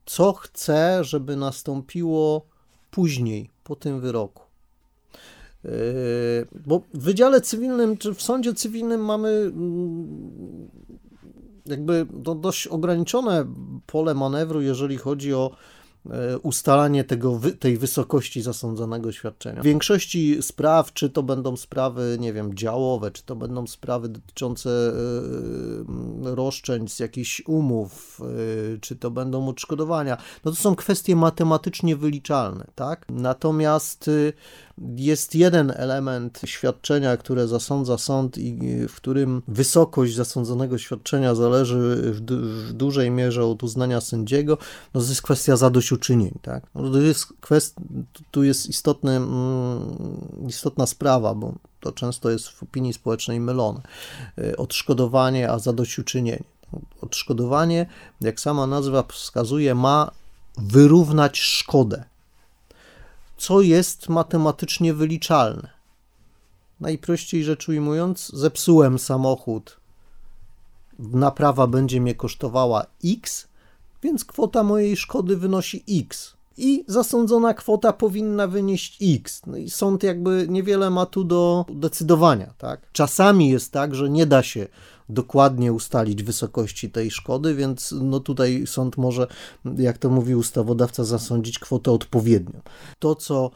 [0.07, 2.47] Co chcę, żeby nastąpiło
[2.91, 4.43] później, po tym wyroku?
[5.65, 5.71] Yy,
[6.67, 10.69] Bo w wydziale cywilnym, czy w sądzie cywilnym mamy mm,
[11.67, 13.47] jakby no, dość ograniczone
[13.87, 15.51] pole manewru, jeżeli chodzi o
[16.11, 19.61] e, ustalanie tego, tej wysokości zasądzonego świadczenia.
[19.61, 24.71] W większości spraw, czy to będą sprawy, nie wiem, działowe, czy to będą sprawy dotyczące
[24.71, 28.21] e, roszczeń z jakichś umów,
[28.75, 33.07] e, czy to będą odszkodowania, no to są kwestie matematycznie wyliczalne, tak?
[33.09, 34.33] Natomiast y,
[34.97, 38.59] jest jeden element świadczenia, które zasądza sąd i
[38.89, 42.21] w którym wysokość zasądzonego świadczenia zależy w,
[42.69, 44.59] w dużej mierze od uznania sędziego,
[44.95, 46.67] no to jest kwestia zadośćuczynień, tak?
[46.75, 47.77] No to jest kwest...
[48.31, 53.81] Tu jest istotny, mm, istotna sprawa, bo to często jest w opinii społecznej mylone.
[54.39, 56.43] Y, Odszkodowanie, a zadośćuczynienie.
[57.01, 57.87] Odszkodowanie,
[58.21, 60.11] jak sama nazwa wskazuje, ma
[60.59, 62.05] wyrównać szkodę
[63.37, 65.71] co jest matematycznie wyliczalne.
[66.81, 69.81] Najprościej rzecz ujmując, zepsułem samochód,
[70.99, 73.49] naprawa będzie mnie kosztowała X,
[74.03, 76.37] więc kwota mojej szkody wynosi X.
[76.57, 79.43] I zasądzona kwota powinna wynieść X.
[79.47, 82.55] No i sąd jakby niewiele ma tu do decydowania.
[82.59, 82.93] Tak?
[82.93, 84.67] Czasami jest tak, że nie da się
[85.09, 89.27] dokładnie ustalić wysokości tej szkody, więc no tutaj sąd może,
[89.79, 92.61] jak to mówi ustawodawca, zasądzić kwotę odpowiednią.
[92.99, 93.51] To, co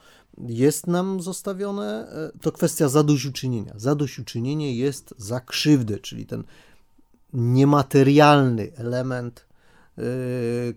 [0.46, 3.72] jest nam zostawione, e, to kwestia zadośćuczynienia.
[3.76, 6.44] Zadośćuczynienie jest za krzywdę, czyli ten
[7.32, 9.47] niematerialny element,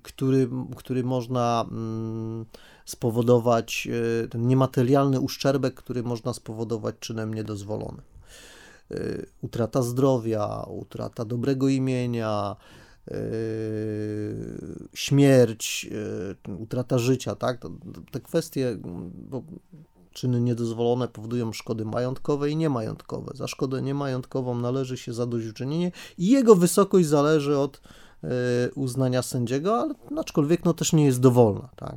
[0.03, 2.45] który, który można mm,
[2.85, 3.87] spowodować,
[4.23, 8.01] e, ten niematerialny uszczerbek, który można spowodować czynem niedozwolonym.
[9.41, 12.55] Utrata zdrowia, utrata dobrego imienia,
[14.93, 15.89] śmierć,
[16.59, 17.61] utrata życia, tak?
[18.11, 18.77] Te kwestie,
[19.29, 19.43] bo
[20.13, 23.31] czyny niedozwolone powodują szkody majątkowe i niemajątkowe.
[23.35, 27.81] Za szkodę niemajątkową należy się zadośćuczynienie i jego wysokość zależy od
[28.75, 31.95] uznania sędziego, ale aczkolwiek no też nie jest dowolna, tak?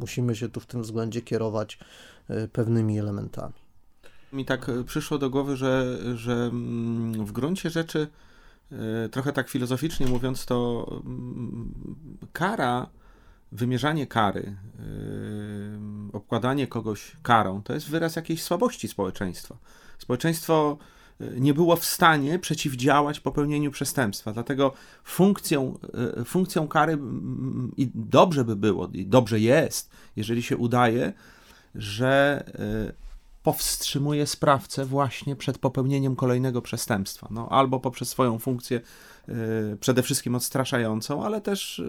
[0.00, 1.78] Musimy się tu w tym względzie kierować
[2.52, 3.54] pewnymi elementami.
[4.32, 8.08] Mi tak przyszło do głowy, że, że mm, w gruncie rzeczy
[9.10, 11.74] trochę tak filozoficznie mówiąc, to mm,
[12.32, 12.86] kara,
[13.52, 14.56] wymierzanie kary,
[16.12, 19.56] obkładanie kogoś karą, to jest wyraz jakiejś słabości społeczeństwa.
[19.98, 20.78] Społeczeństwo
[21.20, 24.32] nie było w stanie przeciwdziałać popełnieniu przestępstwa.
[24.32, 24.72] Dlatego
[25.04, 25.78] funkcją,
[26.24, 26.98] funkcją kary
[27.76, 31.12] i dobrze by było, i dobrze jest, jeżeli się udaje,
[31.74, 32.44] że
[33.44, 37.28] powstrzymuje sprawcę właśnie przed popełnieniem kolejnego przestępstwa.
[37.30, 38.80] No, albo poprzez swoją funkcję
[39.28, 39.32] y,
[39.80, 41.82] przede wszystkim odstraszającą, ale też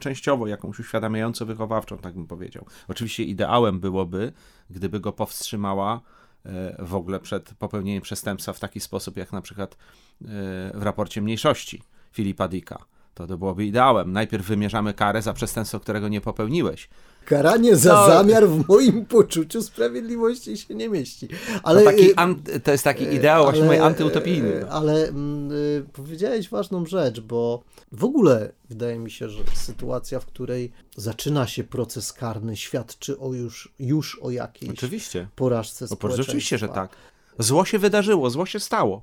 [0.00, 2.64] częściowo jakąś uświadamiająco wychowawczą, tak bym powiedział.
[2.88, 4.32] Oczywiście ideałem byłoby,
[4.70, 6.00] gdyby go powstrzymała
[6.78, 9.76] w ogóle przed popełnieniem przestępstwa w taki sposób, jak na przykład
[10.74, 12.84] w raporcie mniejszości Filipa Dicka.
[13.14, 14.12] To, to byłoby ideałem.
[14.12, 16.88] Najpierw wymierzamy karę za przestępstwo, którego nie popełniłeś,
[17.24, 18.06] Karanie za no.
[18.06, 21.28] zamiar w moim poczuciu sprawiedliwości się nie mieści.
[21.62, 22.10] Ale, to, taki,
[22.56, 24.48] y, to jest taki ideał ale, właśnie antyutopijny.
[24.48, 30.20] Y, ale mm, y, powiedziałeś ważną rzecz, bo w ogóle wydaje mi się, że sytuacja,
[30.20, 35.28] w której zaczyna się proces karny, świadczy o już, już o jakiejś Oczywiście.
[35.36, 36.30] porażce społeczeństwa.
[36.30, 36.96] Oczywiście, że tak.
[37.38, 39.02] Zło się wydarzyło, zło się stało.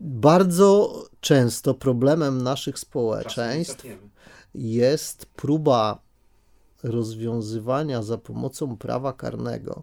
[0.00, 3.86] Bardzo często problemem naszych społeczeństw
[4.54, 5.98] jest próba
[6.82, 9.82] rozwiązywania za pomocą prawa karnego.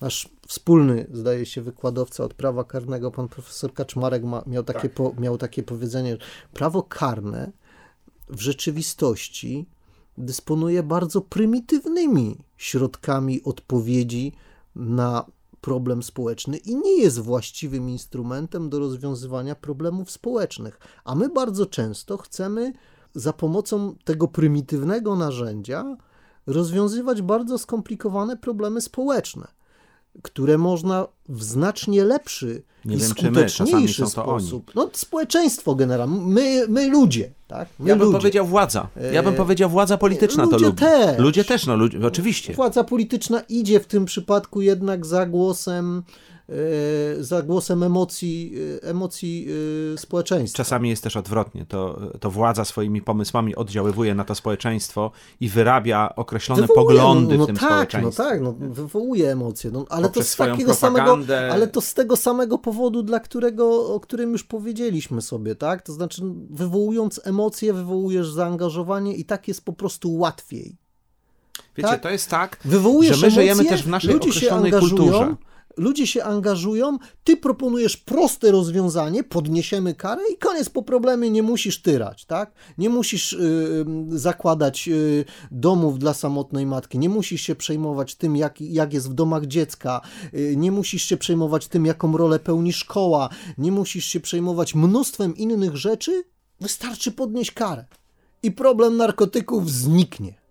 [0.00, 4.94] Nasz wspólny, zdaje się, wykładowca od prawa karnego, pan profesor Kaczmarek, ma, miał, takie tak.
[4.94, 6.16] po, miał takie powiedzenie:
[6.54, 7.52] prawo karne
[8.28, 9.66] w rzeczywistości
[10.18, 14.32] dysponuje bardzo prymitywnymi środkami odpowiedzi
[14.76, 15.24] na
[15.62, 20.80] problem społeczny i nie jest właściwym instrumentem do rozwiązywania problemów społecznych.
[21.04, 22.72] A my bardzo często chcemy
[23.14, 25.96] za pomocą tego prymitywnego narzędzia
[26.46, 29.48] rozwiązywać bardzo skomplikowane problemy społeczne,
[30.22, 34.72] które można w znacznie lepszy Nie i wiem, skuteczniejszy my, sposób.
[34.74, 37.68] No, społeczeństwo generalnie, my, my ludzie, tak?
[37.78, 38.18] My ja bym ludzie.
[38.18, 38.88] powiedział władza.
[39.12, 40.78] Ja bym e, powiedział władza polityczna ludzie to lubi.
[40.78, 41.18] Też.
[41.18, 42.54] Ludzie też, no ludzie, oczywiście.
[42.54, 46.02] Władza polityczna idzie w tym przypadku jednak za głosem
[47.20, 49.46] za głosem emocji, e, emocji
[49.94, 50.56] e, społeczeństwa.
[50.56, 51.66] Czasami jest też odwrotnie.
[51.66, 57.38] To, to władza swoimi pomysłami oddziaływuje na to społeczeństwo i wyrabia określone wywołuje, poglądy no,
[57.38, 58.22] no w tym tak, społeczeństwie.
[58.22, 59.70] No tak, no, wywołuje emocje.
[59.70, 61.18] No, ale, to z takiego samego,
[61.52, 65.82] ale to z tego samego powodu, dla którego, o którym już powiedzieliśmy sobie, tak?
[65.82, 70.76] To znaczy, wywołując emocje, wywołujesz zaangażowanie i tak jest po prostu łatwiej.
[71.76, 72.02] Wiecie, tak?
[72.02, 75.36] to jest tak, Wywołujesz że my emocje, żyjemy też w naszej określonej kulturze
[75.76, 81.82] ludzie się angażują, ty proponujesz proste rozwiązanie, podniesiemy karę i koniec po problemie, nie musisz
[81.82, 82.52] tyrać, tak?
[82.78, 88.60] Nie musisz y, zakładać y, domów dla samotnej matki, nie musisz się przejmować tym, jak,
[88.60, 90.00] jak jest w domach dziecka,
[90.34, 95.36] y, nie musisz się przejmować tym, jaką rolę pełni szkoła, nie musisz się przejmować mnóstwem
[95.36, 96.24] innych rzeczy,
[96.60, 97.84] wystarczy podnieść karę
[98.42, 100.41] i problem narkotyków zniknie.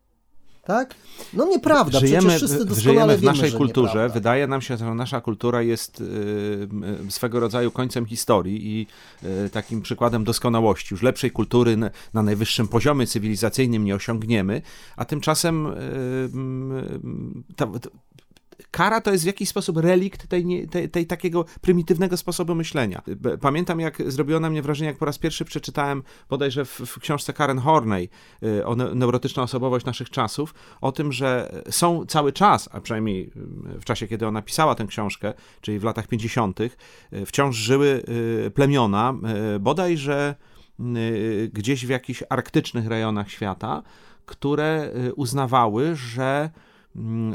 [0.63, 0.95] Tak?
[1.33, 4.09] No nieprawda, żyjemy, przecież wszyscy doskonale żyjemy w naszej wiemy, kulturze.
[4.09, 6.67] Wydaje nam się, że nasza kultura jest y,
[7.09, 8.87] swego rodzaju końcem historii i
[9.27, 10.93] y, takim przykładem doskonałości.
[10.93, 14.61] Już lepszej kultury na, na najwyższym poziomie cywilizacyjnym nie osiągniemy,
[14.95, 15.73] a tymczasem y,
[17.55, 17.67] ta,
[18.71, 23.01] kara to jest w jakiś sposób relikt tej, tej, tej, takiego prymitywnego sposobu myślenia.
[23.41, 27.33] Pamiętam, jak zrobiło na mnie wrażenie, jak po raz pierwszy przeczytałem bodajże w, w książce
[27.33, 28.09] Karen Horney
[28.43, 33.31] y, o neurotyczna osobowość naszych czasów, o tym, że są cały czas, a przynajmniej
[33.75, 36.69] y, w czasie, kiedy ona pisała tę książkę, czyli w latach 50., y,
[37.25, 38.03] wciąż żyły
[38.55, 39.13] plemiona,
[39.59, 40.35] bodajże
[41.53, 43.83] gdzieś w jakichś arktycznych rejonach świata,
[44.25, 46.49] które uznawały, że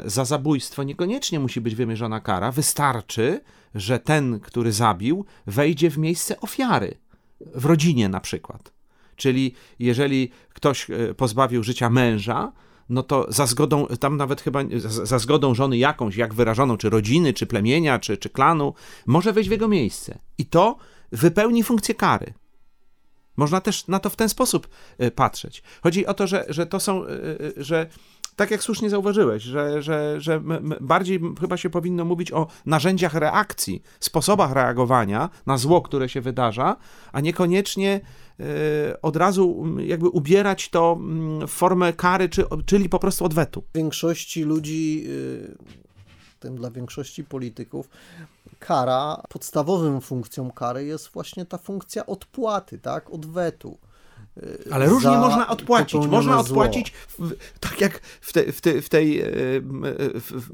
[0.05, 3.41] za zabójstwo niekoniecznie musi być wymierzona kara, wystarczy,
[3.75, 6.97] że ten, który zabił, wejdzie w miejsce ofiary,
[7.41, 8.73] w rodzinie na przykład.
[9.15, 12.51] Czyli jeżeli ktoś pozbawił życia męża,
[12.89, 14.59] no to za zgodą, tam nawet chyba
[15.03, 18.73] za zgodą żony jakąś, jak wyrażoną, czy rodziny, czy plemienia, czy, czy klanu,
[19.05, 20.19] może wejść w jego miejsce.
[20.37, 20.77] I to
[21.11, 22.33] wypełni funkcję kary.
[23.37, 24.67] Można też na to w ten sposób
[24.97, 25.63] e, patrzeć.
[25.83, 27.89] Chodzi o to, że, że to są, e, e, że
[28.37, 30.41] tak jak słusznie zauważyłeś, że, że, że
[30.81, 36.75] bardziej chyba się powinno mówić o narzędziach reakcji, sposobach reagowania na zło, które się wydarza,
[37.11, 38.01] a niekoniecznie
[38.39, 40.99] E, od razu jakby ubierać to
[41.47, 43.63] w formę kary, czy, czyli po prostu odwetu.
[43.75, 45.57] Większości ludzi, y,
[46.39, 47.89] tym dla większości polityków,
[48.59, 53.77] kara, podstawową funkcją kary jest właśnie ta funkcja odpłaty, tak, odwetu.
[54.71, 56.07] Ale różnie można odpłacić.
[56.07, 59.25] Można odpłacić w, tak jak w, te, w, te, w tej e,
[60.13, 60.49] w,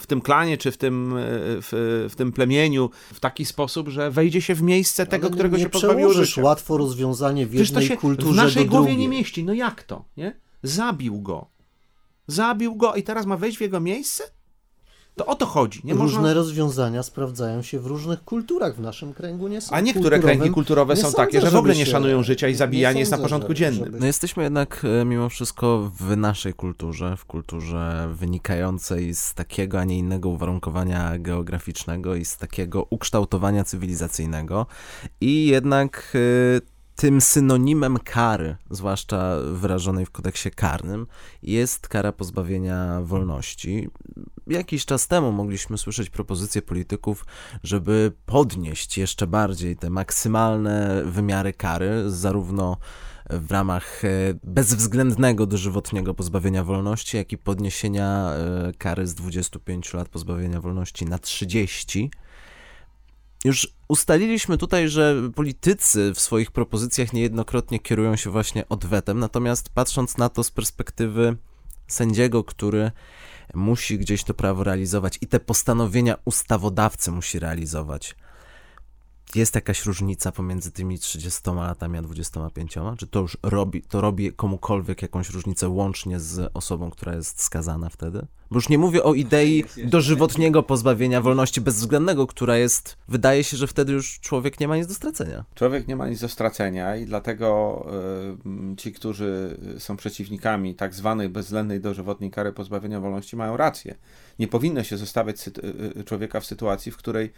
[0.00, 4.54] w, tym klanie, czy w tym, w, tym plemieniu w taki sposób, że wejdzie się
[4.54, 6.42] w miejsce tego, Ale którego nie się pozbawiło życia.
[6.42, 8.96] łatwo rozwiązanie w jednej to się kulturze w naszej głowie drugiej.
[8.96, 9.44] nie mieści.
[9.44, 10.40] No jak to, nie?
[10.62, 11.46] Zabił go.
[12.26, 14.24] Zabił go i teraz ma wejść w jego miejsce?
[15.18, 15.80] To o to chodzi.
[15.84, 16.34] Nie Różne można...
[16.34, 18.76] rozwiązania sprawdzają się w różnych kulturach.
[18.76, 19.74] W naszym kręgu nie są.
[19.74, 23.12] A niektóre kręgi kulturowe są takie, że w ogóle nie szanują życia i zabijanie jest
[23.12, 23.84] na porządku dziennym.
[23.84, 24.00] Żeby...
[24.00, 29.84] No jesteśmy jednak e, mimo wszystko w naszej kulturze, w kulturze wynikającej z takiego, a
[29.84, 34.66] nie innego uwarunkowania geograficznego i z takiego ukształtowania cywilizacyjnego.
[35.20, 41.06] I jednak e, tym synonimem kary, zwłaszcza wyrażonej w kodeksie karnym,
[41.42, 43.88] jest kara pozbawienia wolności.
[44.46, 47.26] Jakiś czas temu mogliśmy słyszeć propozycje polityków,
[47.62, 52.76] żeby podnieść jeszcze bardziej te maksymalne wymiary kary, zarówno
[53.30, 54.08] w ramach e,
[54.44, 61.18] bezwzględnego dożywotniego pozbawienia wolności, jak i podniesienia e, kary z 25 lat pozbawienia wolności na
[61.18, 62.10] 30
[63.44, 70.16] już ustaliliśmy tutaj, że politycy w swoich propozycjach niejednokrotnie kierują się właśnie odwetem, natomiast patrząc
[70.16, 71.36] na to z perspektywy
[71.86, 72.90] sędziego, który
[73.54, 78.14] musi gdzieś to prawo realizować i te postanowienia ustawodawcy musi realizować,
[79.34, 82.74] jest jakaś różnica pomiędzy tymi 30 latami a 25?
[82.98, 87.88] Czy to już robi, to robi komukolwiek jakąś różnicę łącznie z osobą, która jest skazana
[87.88, 88.26] wtedy?
[88.50, 93.66] Bo już nie mówię o idei dożywotniego pozbawienia wolności bezwzględnego, która jest, wydaje się, że
[93.66, 95.44] wtedy już człowiek nie ma nic do stracenia.
[95.54, 97.86] Człowiek nie ma nic do stracenia i dlatego
[98.72, 103.94] y, ci, którzy są przeciwnikami tak zwanej bezwzględnej dożywotniej kary pozbawienia wolności mają rację.
[104.38, 107.32] Nie powinno się zostawiać y, człowieka w sytuacji, w której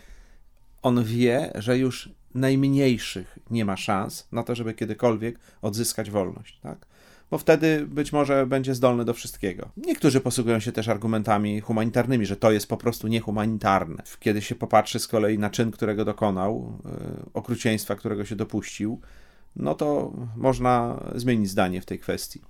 [0.83, 6.87] on wie, że już najmniejszych nie ma szans na to, żeby kiedykolwiek odzyskać wolność, tak?
[7.31, 9.69] Bo wtedy być może będzie zdolny do wszystkiego.
[9.77, 14.03] Niektórzy posługują się też argumentami humanitarnymi, że to jest po prostu niehumanitarne.
[14.21, 16.90] Kiedy się popatrzy z kolei na czyn, którego dokonał, yy,
[17.35, 19.01] okrucieństwa, którego się dopuścił,
[19.57, 22.40] no to można zmienić zdanie w tej kwestii.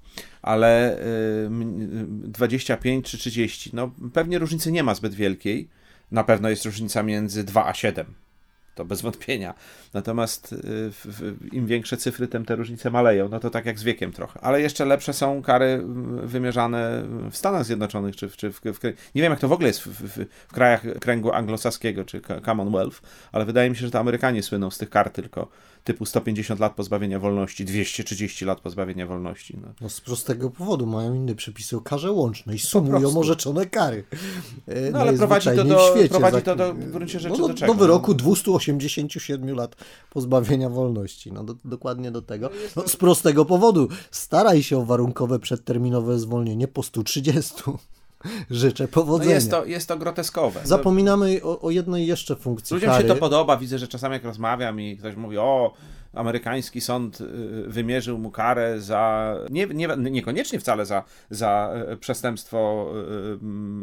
[0.42, 0.98] Ale
[1.42, 5.68] yy, 25 czy 30, no pewnie różnicy nie ma zbyt wielkiej
[6.12, 8.14] na pewno jest różnica między 2 a 7.
[8.74, 9.54] To bez wątpienia.
[9.94, 10.90] Natomiast y,
[11.52, 13.28] im większe cyfry, tym te różnice maleją.
[13.28, 14.40] No to tak jak z wiekiem trochę.
[14.40, 15.82] Ale jeszcze lepsze są kary
[16.22, 18.82] wymierzane w Stanach Zjednoczonych, czy w, czy w, w
[19.14, 23.44] nie wiem jak to w ogóle jest w, w krajach kręgu anglosaskiego, czy Commonwealth, ale
[23.44, 25.48] wydaje mi się, że to Amerykanie słyną z tych kar tylko
[25.84, 29.58] typu 150 lat pozbawienia wolności, 230 lat pozbawienia wolności.
[29.62, 29.68] No.
[29.80, 34.04] no z prostego powodu mają inne przepisy o karze łącznej, sumują orzeczone kary.
[34.66, 37.48] E, no ale prowadzi to do, świecie, prowadzi to do, w gruncie rzeczy no, do,
[37.48, 37.74] do czego?
[37.74, 39.76] Do wyroku 287 lat
[40.10, 41.32] pozbawienia wolności.
[41.32, 42.50] No do, dokładnie do tego.
[42.76, 43.88] No, z prostego powodu.
[44.10, 47.54] Staraj się o warunkowe przedterminowe zwolnienie po 130.
[48.50, 49.30] Życzę powodzenia.
[49.30, 50.60] No jest, to, jest to groteskowe.
[50.64, 53.02] Zapominamy o, o jednej jeszcze funkcji Ludziom kary.
[53.02, 53.56] się to podoba.
[53.56, 55.72] Widzę, że czasami jak rozmawiam i ktoś mówi, o,
[56.14, 57.26] amerykański sąd y,
[57.66, 62.92] wymierzył mu karę za, nie, nie, niekoniecznie wcale za, za e, przestępstwo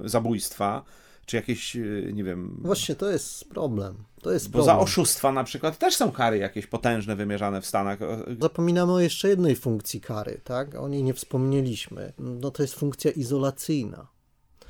[0.06, 0.84] y, zabójstwa,
[1.26, 2.60] czy jakieś, y, nie wiem...
[2.62, 3.96] Właśnie, to jest problem.
[4.22, 4.76] To jest Bo problem.
[4.76, 8.00] za oszustwa na przykład też są kary jakieś potężne wymierzane w Stanach.
[8.42, 10.76] Zapominamy o jeszcze jednej funkcji kary, tak?
[10.76, 12.14] O niej nie wspomnieliśmy.
[12.20, 14.08] No to jest funkcja izolacyjna.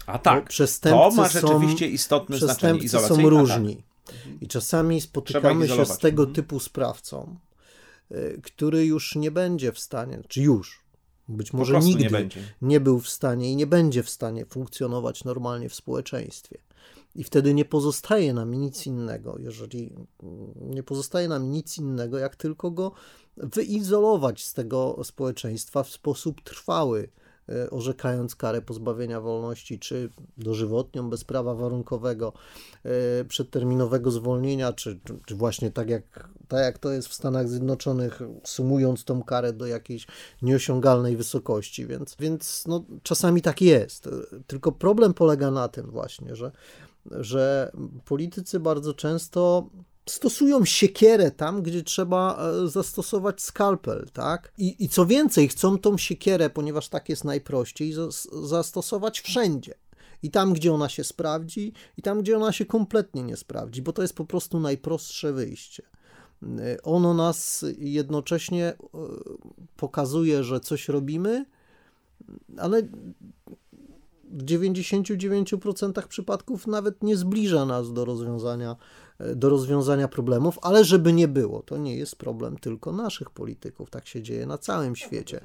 [0.08, 0.50] A tak,
[0.82, 2.80] to ma rzeczywiście są, istotne znaczenie.
[2.80, 3.84] Przestępcy są różni.
[4.42, 6.36] I czasami spotykamy się z tego mhm.
[6.36, 7.38] typu sprawcą,
[8.12, 10.84] y, który już nie będzie w stanie, czy już,
[11.28, 12.30] być może nigdy nie,
[12.62, 16.58] nie, był w stanie i nie będzie w stanie funkcjonować normalnie w społeczeństwie.
[17.16, 19.94] I wtedy nie pozostaje nam nic innego, jeżeli
[20.62, 22.92] nie pozostaje nam nic innego, jak tylko go
[23.38, 27.10] wyizolować z tego społeczeństwa w sposób trwały,
[27.72, 32.34] orzekając karę pozbawienia wolności, czy dożywotnią bez prawa warunkowego,
[32.84, 38.22] e, przedterminowego zwolnienia, czy, czy właśnie tak jak, tak jak to jest w Stanach Zjednoczonych,
[38.44, 40.08] sumując tą karę do jakiejś
[40.42, 41.88] nieosiągalnej wysokości.
[41.88, 44.10] Więc, więc no, czasami tak jest.
[44.48, 46.52] Tylko problem polega na tym właśnie, że,
[47.12, 47.72] że
[48.06, 49.70] politycy bardzo często
[50.10, 54.52] stosują siekierę tam, gdzie trzeba e, zastosować skalpel, tak?
[54.58, 57.94] I, I co więcej, chcą tą siekierę, ponieważ tak jest najprościej,
[58.44, 59.74] zastosować wszędzie.
[60.24, 63.94] I tam, gdzie ona się sprawdzi, i tam, gdzie ona się kompletnie nie sprawdzi, bo
[63.94, 65.84] to jest po prostu najprostsze wyjście.
[66.44, 68.78] E, ono nas jednocześnie e,
[69.78, 71.46] pokazuje, że coś robimy,
[72.58, 72.82] ale
[74.32, 78.76] w 99% przypadków nawet nie zbliża nas do rozwiązania
[79.36, 84.08] do rozwiązania problemów, ale żeby nie było, to nie jest problem tylko naszych polityków, tak
[84.08, 85.42] się dzieje na całym świecie.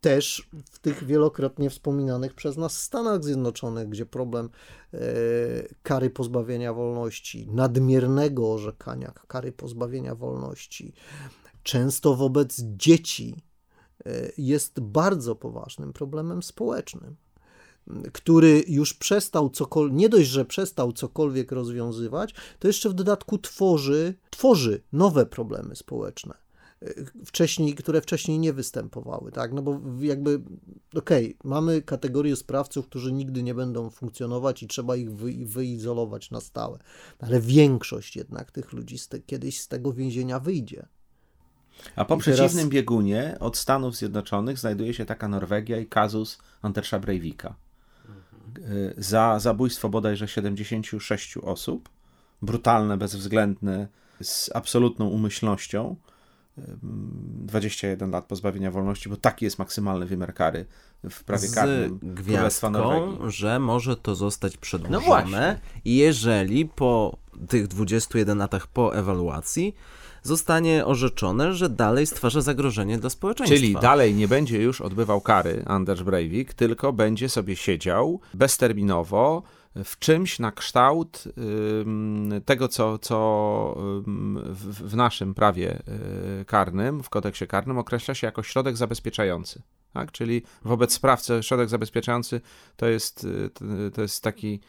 [0.00, 4.50] Też w tych wielokrotnie wspominanych przez nas Stanach Zjednoczonych, gdzie problem
[4.94, 4.98] e,
[5.82, 10.94] kary pozbawienia wolności, nadmiernego orzekania kary pozbawienia wolności,
[11.62, 13.36] często wobec dzieci,
[14.06, 17.16] e, jest bardzo poważnym problemem społecznym
[18.12, 24.14] który już przestał cokolwiek, nie dość, że przestał cokolwiek rozwiązywać, to jeszcze w dodatku tworzy,
[24.30, 26.34] tworzy nowe problemy społeczne.
[26.82, 29.52] E, wcześniej, które wcześniej nie występowały, tak?
[29.52, 30.40] No bo jakby,
[30.94, 36.30] okej, okay, mamy kategorię sprawców, którzy nigdy nie będą funkcjonować i trzeba ich wy, wyizolować
[36.30, 36.78] na stałe,
[37.18, 40.86] ale większość jednak tych ludzi z te, kiedyś z tego więzienia wyjdzie.
[41.96, 42.68] A po I przeciwnym teraz...
[42.68, 47.54] biegunie od Stanów Zjednoczonych znajduje się taka Norwegia i kazus Andersa Breivika.
[48.58, 51.88] Y, za zabójstwo bodajże 76 osób,
[52.42, 53.88] brutalne, bezwzględne,
[54.22, 55.96] z absolutną umyślnością.
[56.56, 60.66] 21 lat pozbawienia wolności, bo taki jest maksymalny wymiar kary
[61.10, 68.38] w prawie z karnym gwiazdką, że może to zostać przedłużone, no jeżeli po tych 21
[68.38, 69.74] latach po ewaluacji
[70.22, 73.56] zostanie orzeczone, że dalej stwarza zagrożenie dla społeczeństwa.
[73.56, 79.42] Czyli dalej nie będzie już odbywał kary Anders Breivik, tylko będzie sobie siedział bezterminowo
[79.84, 81.24] w czymś na kształt
[82.44, 85.82] tego, co, co w, naszym prawie
[86.40, 89.62] y, karnym, w kodeksie karnym określa się jako środek zabezpieczający.
[89.92, 90.12] Tak?
[90.12, 92.40] Czyli wobec sprawcy środek zabezpieczający
[92.76, 94.60] to jest, y, to jest taki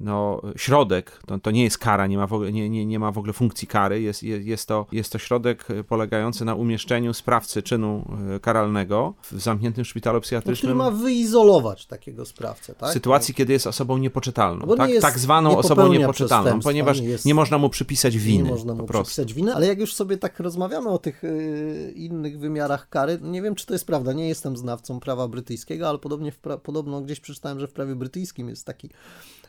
[0.00, 3.12] no, środek, to, to nie jest kara, nie ma, w ogóle, nie, nie, nie ma
[3.12, 7.62] w ogóle funkcji kary, jest, jest, jest, to, jest to środek polegający na umieszczeniu sprawcy
[7.62, 10.78] czynu e, karalnego w zamkniętym szpitalu psychiatrycznym.
[10.78, 12.90] No, który ma wyizolować takiego sprawcę, tak?
[12.90, 14.90] W sytuacji, kiedy jest osobą niepoczytalną, tak?
[14.90, 18.44] Jest, tak zwaną nie osobą niepoczytalną, ponieważ nie, jest, nie, można mu przypisać winy.
[18.44, 22.38] Nie można mu przypisać winy, ale jak już sobie tak rozmawiamy o tych y, innych
[22.38, 26.32] wymiarach kary, nie wiem, czy to jest prawda, nie jestem znawcą prawa brytyjskiego, ale podobnie
[26.32, 28.90] pra- podobno gdzieś przeczytałem, że w prawie brytyjskim jest taki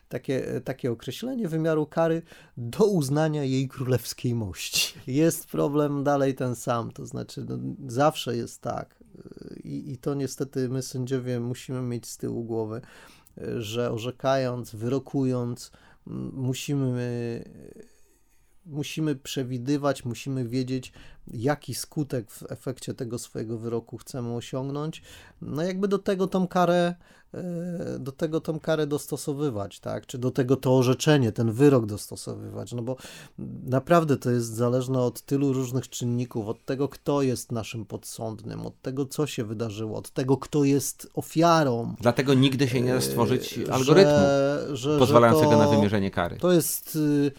[0.10, 2.22] takie, takie określenie wymiaru kary
[2.58, 5.00] do uznania jej królewskiej mości.
[5.08, 7.58] Jest problem dalej ten sam, to znaczy no,
[7.88, 9.04] zawsze jest tak
[9.64, 12.82] I, i to niestety my sędziowie musimy mieć z tyłu głowy,
[13.58, 15.72] że orzekając, wyrokując,
[16.34, 17.44] musimy
[18.70, 20.94] musimy przewidywać, musimy wiedzieć,
[21.28, 25.02] jaki skutek w efekcie tego swojego wyroku chcemy osiągnąć.
[25.42, 26.96] No jakby do tego tą karę,
[27.34, 30.06] e, do tego tą karę dostosowywać, tak?
[30.06, 32.96] Czy do tego to orzeczenie, ten wyrok dostosowywać, no bo
[33.66, 38.82] naprawdę to jest zależne od tylu różnych czynników, od tego, kto jest naszym podsądnym, od
[38.82, 41.96] tego, co się wydarzyło, od tego, kto jest ofiarą.
[42.02, 46.12] Dlatego nigdy się nie da stworzyć e, algorytmu że, że, pozwalającego że to, na wymierzenie
[46.12, 46.38] kary.
[46.38, 47.32] To jest y,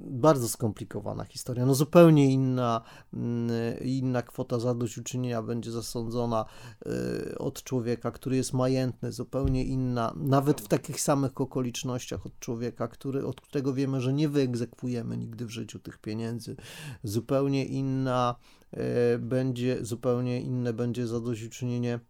[0.00, 1.66] bardzo skomplikowana historia.
[1.66, 2.80] No zupełnie inna,
[3.14, 3.50] mm,
[3.84, 6.44] inna kwota zadośćuczynienia będzie zasądzona
[6.86, 12.88] y, od człowieka, który jest majętny, zupełnie inna, nawet w takich samych okolicznościach od człowieka,
[12.88, 16.56] który, od którego wiemy, że nie wyegzekwujemy nigdy w życiu tych pieniędzy.
[17.02, 18.34] Zupełnie inna
[18.74, 18.78] y,
[19.18, 22.00] będzie, zupełnie inne będzie zadośćuczynienie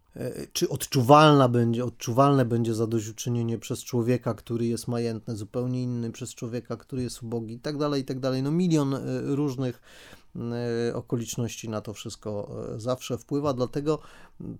[0.52, 6.76] czy odczuwalna będzie, odczuwalne będzie zadośćuczynienie przez człowieka, który jest majętny, zupełnie inny przez człowieka,
[6.76, 8.42] który jest ubogi i tak dalej, i tak dalej.
[8.42, 9.80] No milion e, różnych
[10.88, 13.98] e, okoliczności na to wszystko zawsze wpływa, dlatego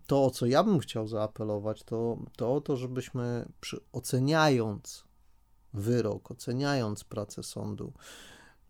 [0.07, 5.05] to, o co ja bym chciał zaapelować, to, to o to, żebyśmy przy, oceniając
[5.75, 7.93] wyrok, oceniając pracę sądu,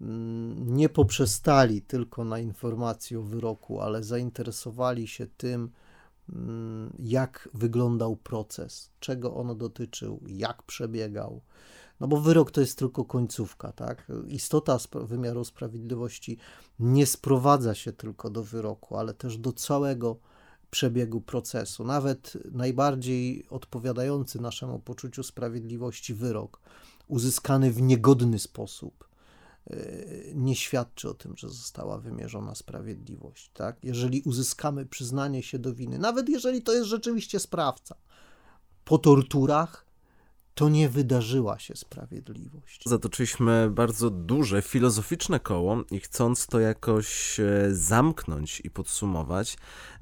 [0.00, 5.70] mm, nie poprzestali tylko na informacji o wyroku, ale zainteresowali się tym,
[6.98, 11.40] jak wyglądał proces, czego on dotyczył, jak przebiegał.
[12.00, 14.12] No bo wyrok to jest tylko końcówka, tak?
[14.26, 16.38] Istota wymiaru sprawiedliwości
[16.78, 20.16] nie sprowadza się tylko do wyroku, ale też do całego
[20.70, 21.84] przebiegu procesu.
[21.84, 26.60] Nawet najbardziej odpowiadający naszemu poczuciu sprawiedliwości wyrok,
[27.08, 29.08] uzyskany w niegodny sposób,
[30.34, 33.50] nie świadczy o tym, że została wymierzona sprawiedliwość.
[33.54, 33.76] Tak?
[33.82, 37.94] Jeżeli uzyskamy przyznanie się do winy, nawet jeżeli to jest rzeczywiście sprawca,
[38.84, 39.84] po torturach,
[40.54, 42.82] to nie wydarzyła się sprawiedliwość.
[42.86, 49.56] Zatoczyliśmy bardzo duże filozoficzne koło i chcąc to jakoś e, zamknąć i podsumować,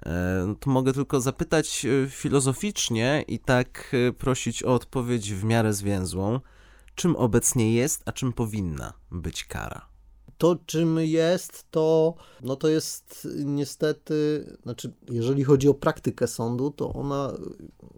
[0.07, 5.73] e, no to mogę tylko zapytać e, filozoficznie i tak prosić o odpowiedź w miarę
[5.73, 6.41] zwięzłą,
[6.95, 9.93] czym obecnie jest, a czym powinna być kara?
[10.39, 16.93] To, czym jest, to, no to jest niestety, znaczy, jeżeli chodzi o praktykę sądu, to
[16.93, 17.33] ona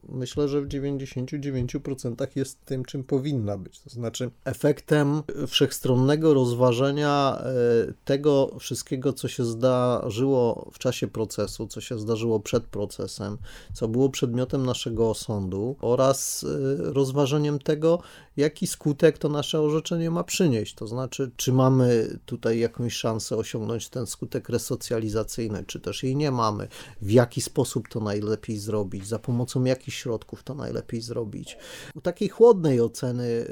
[0.09, 3.80] myślę, że w 99% jest tym, czym powinna być.
[3.80, 11.80] To znaczy efektem wszechstronnego rozważenia e, tego wszystkiego, co się zdarzyło w czasie procesu, co
[11.80, 13.38] się zdarzyło przed procesem,
[13.72, 17.99] co było przedmiotem naszego osądu oraz e, rozważeniem tego,
[18.37, 20.74] jaki skutek to nasze orzeczenie ma przynieść.
[20.74, 26.30] To znaczy, czy mamy tutaj jakąś szansę osiągnąć ten skutek resocjalizacyjny, czy też jej nie
[26.30, 26.68] mamy,
[27.01, 31.57] w jaki sposób to najlepiej zrobić, za pomocą jakich środków to najlepiej zrobić.
[31.95, 33.47] U takiej chłodnej oceny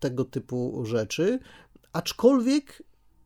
[0.00, 1.38] tego typu rzeczy,
[1.92, 2.82] aczkolwiek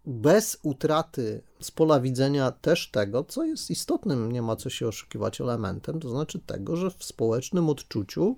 [0.08, 5.40] bez utraty z pola widzenia też tego, co jest istotnym, nie ma co się oszukiwać
[5.40, 8.36] elementem, to znaczy tego, że w społecznym odczuciu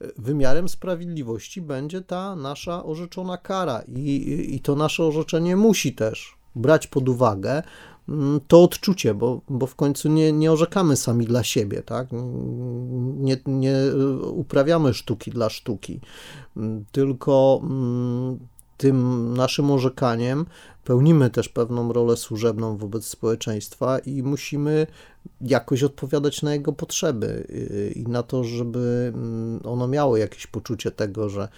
[0.00, 3.82] e, wymiarem sprawiedliwości będzie ta nasza orzeczona kara.
[3.96, 7.62] I, i to nasze orzeczenie musi też brać pod uwagę
[8.08, 12.08] mm, to odczucie, bo, bo w końcu nie, nie orzekamy sami dla siebie, tak?
[13.16, 13.76] Nie, nie
[14.32, 16.00] uprawiamy sztuki dla sztuki,
[16.56, 18.38] mm, tylko mm,
[18.80, 20.46] tym naszym orzekaniem
[20.90, 24.86] pełnimy też pewną rolę służebną wobec społeczeństwa i musimy
[25.40, 30.90] jakoś odpowiadać na jego potrzeby y, i na to, żeby mm, ono miało jakieś poczucie
[30.90, 31.48] tego, że,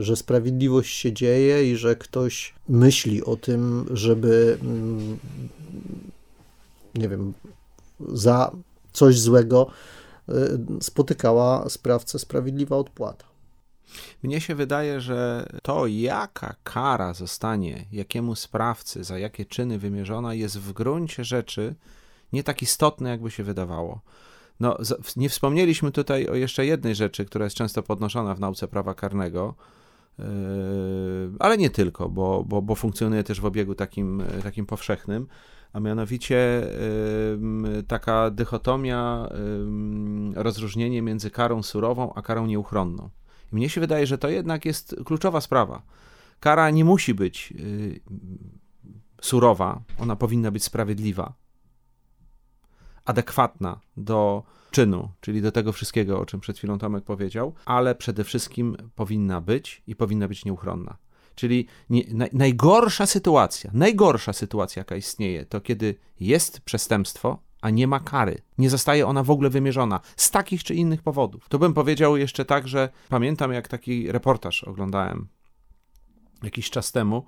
[0.00, 5.18] że sprawiedliwość się dzieje i że ktoś myśli o tym, żeby mm,
[6.94, 7.32] nie wiem,
[8.08, 8.50] za
[8.92, 9.66] coś złego
[10.28, 10.34] y,
[10.80, 13.24] spotykała sprawcę sprawiedliwa odpłata.
[14.22, 20.58] Mnie się wydaje, że to, jaka kara zostanie jakiemu sprawcy, za jakie czyny wymierzona, jest
[20.58, 21.74] w gruncie rzeczy
[22.32, 24.00] nie tak istotne, jakby się wydawało.
[24.60, 24.78] No,
[25.16, 29.54] nie wspomnieliśmy tutaj o jeszcze jednej rzeczy, która jest często podnoszona w nauce prawa karnego,
[30.18, 30.24] yy,
[31.38, 35.26] ale nie tylko, bo, bo, bo funkcjonuje też w obiegu takim, takim powszechnym,
[35.72, 36.62] a mianowicie
[37.72, 39.28] yy, taka dychotomia,
[40.34, 43.10] yy, rozróżnienie między karą surową a karą nieuchronną.
[43.52, 45.82] I mnie się wydaje, że to jednak jest kluczowa sprawa.
[46.40, 48.00] Kara nie musi być yy,
[49.20, 51.34] surowa, ona powinna być sprawiedliwa,
[53.04, 58.24] adekwatna do czynu, czyli do tego wszystkiego, o czym przed chwilą Tomek powiedział, ale przede
[58.24, 60.96] wszystkim powinna być i powinna być nieuchronna.
[61.34, 68.00] Czyli nie, najgorsza sytuacja, najgorsza sytuacja, jaka istnieje, to kiedy jest przestępstwo, a nie ma
[68.00, 68.38] kary.
[68.58, 71.48] Nie zostaje ona w ogóle wymierzona z takich czy innych powodów.
[71.48, 75.28] To bym powiedział jeszcze tak, że pamiętam jak taki reportaż oglądałem
[76.42, 77.26] jakiś czas temu.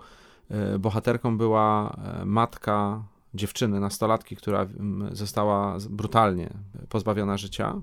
[0.51, 3.05] E, bohaterką była e, matka
[3.35, 4.66] dziewczyny, nastolatki, która
[5.12, 6.51] została brutalnie
[6.89, 7.81] pozbawiona życia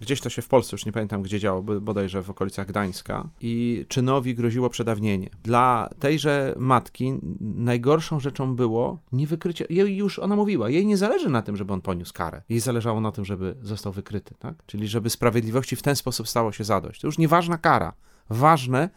[0.00, 3.28] Gdzieś to się w Polsce, już nie pamiętam gdzie działo, bodajże w okolicach Gdańska.
[3.40, 5.30] I czynowi groziło przedawnienie.
[5.42, 9.66] Dla tejże matki najgorszą rzeczą było nie wykrycie.
[9.70, 12.42] Jej już ona mówiła, jej nie zależy na tym, żeby on poniósł karę.
[12.48, 14.54] Jej zależało na tym, żeby został wykryty, tak?
[14.66, 17.00] Czyli żeby sprawiedliwości w ten sposób stało się zadość.
[17.00, 17.92] To już nieważna kara.
[18.30, 18.90] Ważne,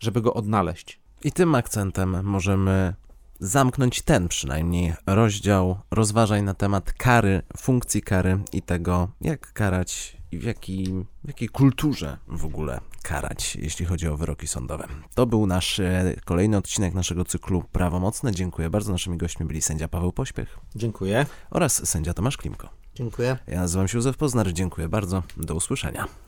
[0.00, 1.00] żeby go odnaleźć.
[1.24, 2.94] I tym akcentem możemy
[3.40, 10.38] zamknąć ten przynajmniej rozdział rozważań na temat kary, funkcji kary i tego, jak karać i
[10.38, 14.88] w, jaki, w jakiej kulturze w ogóle karać, jeśli chodzi o wyroki sądowe.
[15.14, 18.32] To był nasz e, kolejny odcinek naszego cyklu Prawomocne.
[18.32, 18.92] Dziękuję bardzo.
[18.92, 20.58] Naszymi gośćmi byli sędzia Paweł Pośpiech.
[20.74, 21.26] Dziękuję.
[21.50, 22.68] Oraz sędzia Tomasz Klimko.
[22.94, 23.38] Dziękuję.
[23.46, 24.52] Ja nazywam się Józef Poznar.
[24.52, 25.22] Dziękuję bardzo.
[25.36, 26.23] Do usłyszenia.